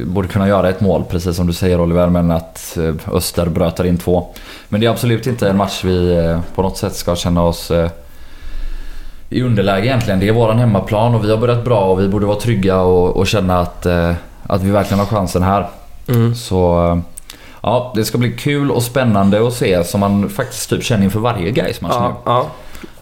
[0.06, 3.84] borde kunna göra ett mål precis som du säger Oliver men att eh, Öster brötar
[3.84, 4.26] in två.
[4.68, 7.70] Men det är absolut inte en match vi eh, på något sätt ska känna oss
[9.30, 10.20] i underläge egentligen.
[10.20, 13.16] Det är våran hemmaplan och vi har börjat bra och vi borde vara trygga och,
[13.16, 13.86] och känna att,
[14.42, 15.66] att vi verkligen har chansen här.
[16.34, 16.98] Så eh,
[17.64, 21.20] ja, det ska bli kul och spännande att se som man faktiskt typ känner inför
[21.20, 22.46] varje Gais-match Ja, ja.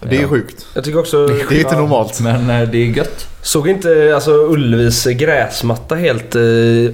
[0.00, 0.28] Det är Ja.
[0.28, 0.66] sjukt.
[0.74, 1.26] Jag tycker också...
[1.26, 1.80] Det är inte ja.
[1.80, 2.20] normalt.
[2.20, 2.32] nu.
[2.32, 3.26] Men eh, det är gött.
[3.42, 6.42] Såg inte alltså, Ullevis gräsmatta helt eh,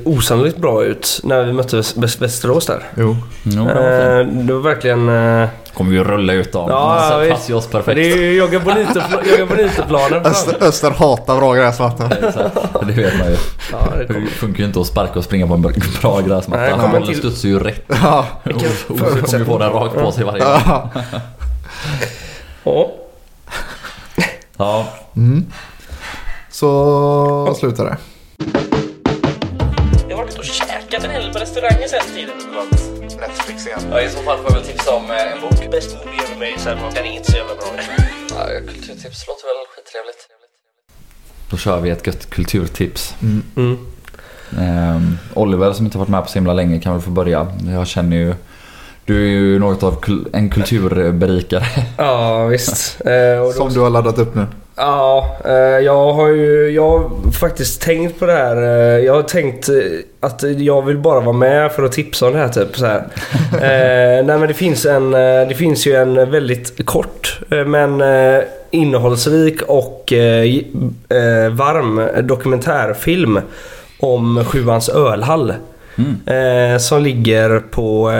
[0.05, 2.83] osannolikt bra ut när vi mötte Väs- Västerås där?
[2.97, 3.17] Jo.
[3.43, 4.21] Jo, det var.
[4.21, 5.09] Eh, det var verkligen...
[5.09, 5.49] Eh,
[5.79, 6.71] kommer vi att rulla ut dem.
[6.71, 7.97] Ja, så ja, passar ju oss perfekt.
[7.97, 10.27] det är ju Jogga Bonito-pl- Jogga Bonito-planen.
[10.27, 12.05] Öster, Öster hatar bra gräsmatta.
[12.29, 12.57] Exakt,
[12.87, 13.37] det vet man ju.
[13.73, 16.63] Ja, det Det funkar ju inte att sparka och springa på en bra gräsmatta.
[16.63, 17.85] Nej, Bollen till- studsar ju rätt.
[17.89, 18.27] Ja.
[18.45, 20.51] Och så kommer vi få den rakt på sig varje gång.
[20.67, 20.91] Ja.
[22.65, 22.91] Ja.
[24.57, 25.47] Ja, Mm.
[26.51, 27.97] Så slutar det.
[30.09, 32.35] Jag har varit och käkat en hel del på restauranger sen tiden.
[33.21, 33.81] Netflix igen.
[33.91, 35.71] Ja, I så fall får jag väl tipsa om eh, en bok.
[35.71, 37.67] Bäst movie ever made, så den är inte så jävla bra.
[38.31, 40.29] Ja, kulturtips låter väl skittrevligt.
[41.51, 43.15] Då kör vi ett gött kulturtips.
[43.57, 43.79] Mm.
[44.59, 47.47] Ehm, Oliver som inte varit med på så himla länge kan väl få börja.
[47.69, 48.35] Jag känner ju...
[49.05, 51.65] Du är ju något av kul- en kulturberikare.
[51.99, 53.01] Ja, visst.
[53.07, 54.47] Eh, Som du har laddat upp nu.
[54.79, 55.53] Ja, eh,
[55.85, 58.57] jag har ju jag har faktiskt tänkt på det här.
[58.57, 59.75] eh, Jag har tänkt eh,
[60.21, 62.99] att jag vill bara vara med för att tipsa om det här typ så här.
[63.53, 69.63] eh, nej men det finns, en, det finns ju en väldigt kort men eh, innehållsrik
[69.63, 70.45] och eh,
[71.53, 73.41] varm dokumentärfilm
[74.01, 75.55] om Sjuans ölhall.
[75.99, 76.73] Mm.
[76.75, 78.13] Eh, som ligger på,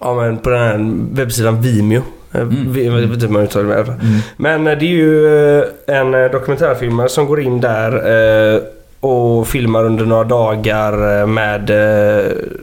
[0.00, 2.02] ja, men på den här webbsidan Vimeo.
[2.32, 2.72] Eh, Mm.
[2.72, 3.94] vi- Jag vet inte hur man uttalar det.
[4.36, 8.62] Men eh, det är ju eh, en dokumentärfilmare som går in där
[9.00, 11.70] och filmar under några dagar med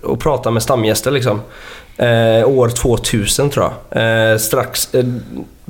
[0.04, 1.42] och pratar med stamgäster liksom.
[2.46, 4.42] År 2000 tror jag.
[4.42, 4.90] Strax,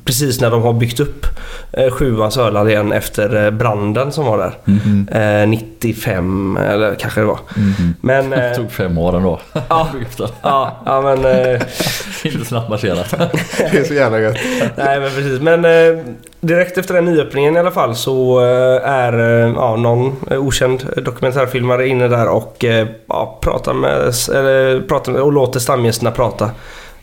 [0.03, 1.25] precis när de har byggt upp
[1.73, 4.53] eh, Sjuans ölhall igen efter eh, branden som var där.
[4.67, 5.07] Mm.
[5.43, 7.39] Eh, 95 eller kanske det var.
[7.57, 7.93] Mm.
[8.01, 8.29] Men...
[8.29, 9.39] Det Eh, tog fem år ändå.
[9.69, 9.87] ja,
[10.41, 11.25] ja, ja men...
[11.25, 11.61] Eh,
[12.23, 13.09] Inte snabbt marscherat.
[13.71, 14.37] Det är så jävla gött.
[14.75, 15.41] nej men precis.
[15.41, 16.03] Men eh,
[16.41, 20.83] direkt efter den nyöppningen i alla fall så eh, är eh, ja, någon eh, okänd
[21.05, 23.91] dokumentärfilmare inne där och eh, ja, pratar med,
[24.35, 26.49] eller, pratar med, och låter stamgästerna prata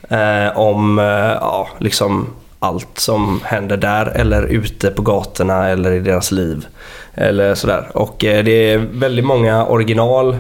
[0.09, 1.05] eh, om eh,
[1.41, 2.27] ja, liksom
[2.63, 6.67] allt som händer där eller ute på gatorna eller i deras liv.
[7.15, 7.91] Eller sådär.
[7.95, 10.37] Och eh, det är väldigt många original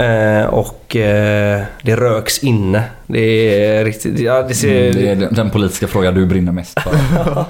[0.00, 2.82] Eh, och eh, det röks inne.
[3.06, 3.20] Det
[3.66, 4.18] är riktigt...
[4.20, 4.90] Ja, det ser...
[4.90, 6.92] Mm, det är den- politiska fråga du brinner mest för.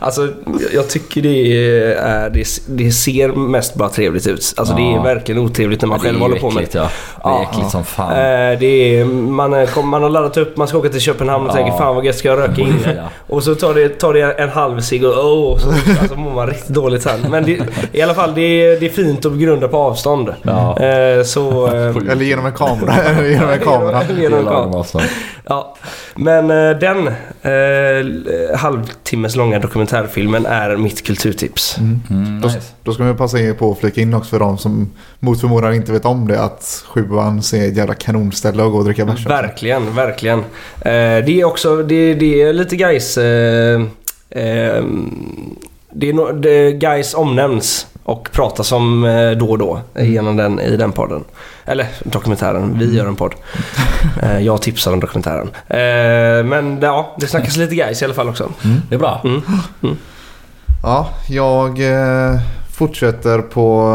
[0.00, 0.28] alltså,
[0.74, 4.54] jag tycker det, är, det, det ser mest bara trevligt ut.
[4.56, 5.02] Alltså det är Ja.
[5.02, 6.80] verkligen otrevligt när man det är själv håller på med äckligt, ja.
[7.22, 7.46] Det är Ja.
[7.50, 8.10] äckligt som fan.
[8.12, 8.66] Eh, det
[9.00, 11.54] är, man, är- man har laddat upp, man ska åka till Köpenhamn och Ja.
[11.54, 12.94] tänker fan vad gött ska jag röka inne?
[12.96, 13.02] Ja.
[13.34, 15.68] Och så tar det, tar det en halv cigg och oh, och så
[16.00, 17.20] alltså, mår man riktigt dåligt sen.
[17.30, 17.58] Men det,
[17.92, 20.34] i alla fall, det är, det fint att begrunda på avstånd.
[20.42, 20.78] Ja.
[20.80, 21.66] Eh, så...
[21.88, 22.94] Eh, Eller genom en kamera.
[23.28, 24.04] Genom en kamera.
[24.18, 24.78] Genom en kamera.
[24.78, 25.04] avstånd.
[25.44, 25.76] Ja,
[26.14, 27.06] men eh, den
[27.42, 31.78] eh, halvtimmes långa dokumentärfilmen är mitt kulturtips.
[31.78, 32.60] Mm, Då, nice.
[32.82, 35.92] då ska vi passa på att flika in också för de som mot förmodan inte
[35.92, 39.26] vet om det att sjuan ser ett jävla kanonställe att gå och dricka bärs.
[39.26, 40.38] Verkligen, verkligen.
[40.38, 40.44] Eh,
[41.24, 43.18] det är också, det, det är lite guys.
[43.18, 43.80] Eh,
[44.30, 44.84] eh,
[45.92, 50.60] det är no, det, guys omnämns och pratas om eh, då och då genom den,
[50.60, 51.24] i den podden.
[51.64, 53.34] Eller dokumentären, vi gör en podd.
[54.22, 55.50] Eh, jag tipsar om dokumentären.
[55.66, 58.52] Eh, men ja, det snackas lite guys i alla fall också.
[58.88, 59.20] Det är bra.
[59.24, 59.96] Mm.
[60.82, 61.78] Ja, jag
[62.72, 63.94] fortsätter på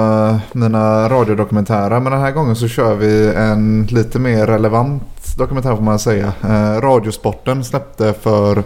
[0.51, 1.99] mina radiodokumentärer.
[1.99, 6.33] Men den här gången så kör vi en lite mer relevant dokumentär får man säga.
[6.81, 8.63] Radiosporten släppte för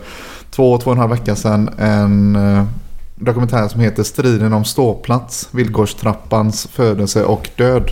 [0.52, 2.38] två, två och en halv vecka sedan en
[3.20, 7.92] dokumentär som heter Striden om ståplats, villkorstrappans födelse och död.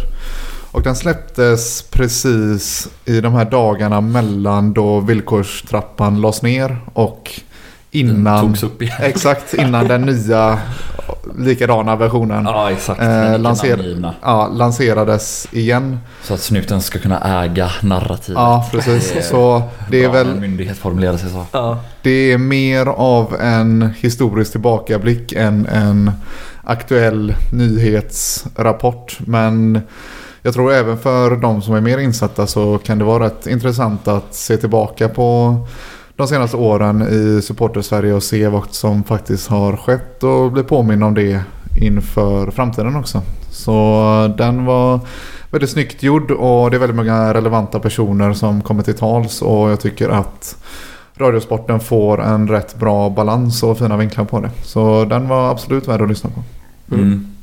[0.71, 7.41] Och den släpptes precis i de här dagarna mellan då villkorstrappan lades ner och
[7.99, 8.47] innan...
[8.47, 8.95] Togs upp igen.
[9.01, 10.59] Exakt, innan den nya
[11.37, 13.01] likadana versionen Ja, exakt.
[13.01, 15.99] Eh, lanser- ja, lanserades igen.
[16.23, 18.39] Så att snuten ska kunna äga narrativet.
[18.39, 19.13] Ja, precis.
[19.13, 21.45] Det Så det är en väl myndighet formulerar sig så.
[21.51, 21.79] Ja.
[22.01, 26.11] det är mer av en historisk tillbakablick än en
[26.63, 29.17] aktuell nyhetsrapport.
[29.19, 29.81] Men
[30.41, 34.07] jag tror även för de som är mer insatta så kan det vara rätt intressant
[34.07, 35.55] att se tillbaka på
[36.17, 41.03] de senaste åren i supporter-Sverige och se vad som faktiskt har skett och bli påminn
[41.03, 41.41] om det
[41.81, 43.21] inför framtiden också.
[43.51, 44.99] Så den var
[45.51, 49.69] väldigt snyggt gjord och det är väldigt många relevanta personer som kommer till tals och
[49.69, 50.57] jag tycker att
[51.17, 54.51] Radiosporten får en rätt bra balans och fina vinklar på det.
[54.63, 56.43] Så den var absolut värd att lyssna på.
[56.95, 57.35] Mm.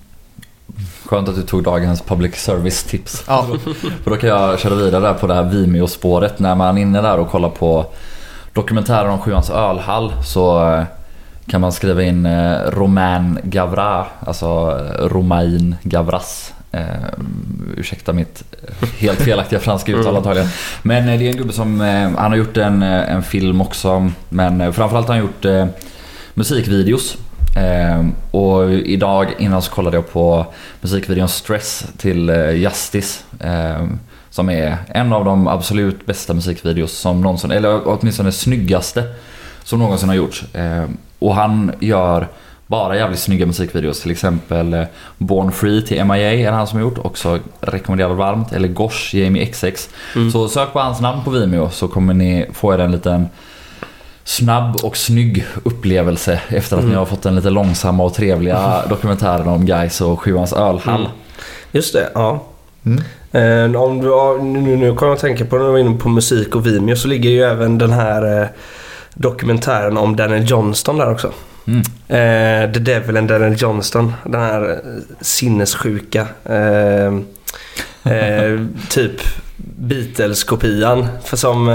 [1.05, 3.25] Skönt att du tog dagens public service tips.
[3.27, 3.47] Ja,
[4.03, 6.39] För då kan jag köra vidare där på det här Vimeo-spåret.
[6.39, 7.87] När man är inne där och kollar på
[8.55, 10.85] dokumentären om Sjuans ölhall så eh,
[11.47, 12.29] kan man skriva in
[12.67, 16.53] Romain Gavra, alltså Romain Gavras.
[16.73, 16.85] Eh,
[17.77, 18.43] ursäkta mitt
[18.99, 20.17] helt felaktiga franska uttal Mm.
[20.17, 20.49] antagligen.
[20.83, 21.81] Men det är en gubbe som,
[22.19, 24.11] han har gjort en, en film också.
[24.29, 25.67] Men framförallt har han gjort eh,
[26.35, 27.17] musikvideos.
[27.57, 30.47] Eh, och idag innan så kollade jag på
[30.81, 33.21] musikvideon Stress till eh, Justice.
[34.35, 39.05] Som är en av de absolut bästa musikvideos som någonsin, eller åtminstone snyggaste
[39.65, 40.55] som någonsin har gjorts.
[40.55, 40.85] Eh,
[41.19, 42.29] och han gör
[42.67, 44.03] bara jävligt snygga musikvideos.
[44.03, 44.85] Till exempel eh,
[45.19, 46.99] Born Free till MIA är det han som har gjort.
[46.99, 48.53] Också rekommenderar varmt.
[48.53, 49.89] Eller Gosh, Jamie XX.
[50.33, 53.29] Så sök på hans namn på Vimeo så kommer ni få er en liten
[54.25, 59.49] snabb och snygg upplevelse efter att ni har fått den lite långsamma och trevliga dokumentären
[59.49, 61.01] om Guys och Sjuans ölhall.
[61.01, 61.13] Mm.
[61.73, 62.45] Just det, ja.
[62.87, 63.01] Mm.
[63.33, 66.09] Eh, om du, nu, nu kommer jag att tänka på när du var inne på
[66.09, 68.49] musik och Vimeo så ligger ju även den här eh,
[69.15, 71.33] dokumentären om Daniel Johnston där också.
[71.67, 71.81] Mm.
[72.09, 74.13] Eh, The Devil and Daniel Johnston.
[74.25, 74.81] Den här
[75.21, 76.27] sinnessjuka.
[76.45, 77.07] Eh,
[78.13, 78.61] eh,
[78.91, 79.21] typ
[79.57, 81.07] Beatles-kopian.
[81.25, 81.69] För som...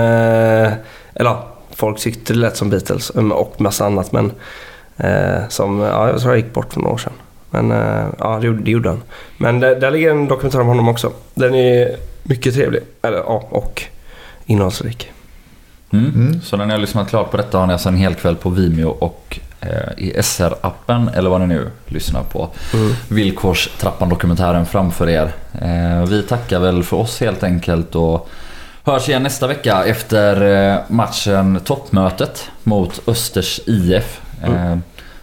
[1.14, 1.38] Eller
[1.76, 4.32] folk tyckte det lät som Beatles och massa annat men...
[5.50, 7.14] Som, ja, jag tror jag gick bort för några år sedan.
[7.50, 9.02] Men eh, ja, det, gjorde- det gjorde han.
[9.38, 11.12] Men där, där ligger en dokumentär om honom också.
[11.34, 12.82] Den är mycket trevlig.
[13.02, 13.84] Eller ja, och
[14.46, 15.12] innehållsrik.
[15.94, 16.06] Mm.
[16.16, 16.42] Mm.
[16.42, 18.50] Så när ni har lyssnat klart på detta har ni alltså en hel kväll på
[18.50, 22.50] Vimeo och eh, i SR-appen eller vad ni nu lyssnar på.
[23.08, 25.32] Villkorstrappan-dokumentären framför er.
[25.62, 28.30] Eh, vi tackar väl för oss helt enkelt och
[28.84, 34.22] hörs igen nästa vecka efter matchen Toppmötet mot Östers IF.
[34.44, 34.78] Eh,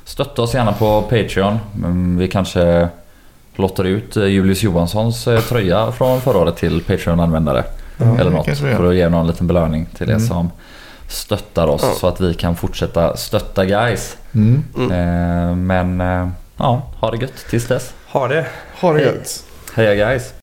[0.06, 1.58] stötta oss gärna på Patreon.
[1.76, 2.88] Mm, Vi kanske
[3.56, 7.64] lottar ut eh, Julius Johanssons eh, tröja från förra året till Patreon-användare.
[7.96, 8.58] Ja, eller något.
[8.58, 10.26] För att ge någon liten belöning till er Mm.
[10.26, 10.50] som
[11.08, 11.92] stöttar oss Ja.
[12.00, 14.16] så att vi kan fortsätta stötta guys.
[14.34, 14.64] Mm.
[14.76, 17.94] Eh, men eh, ja, ha det gött tills dess.
[18.08, 18.46] Ha det!
[18.80, 19.06] Ha det Hej.
[19.06, 19.44] gött.
[19.74, 20.34] Heja guys!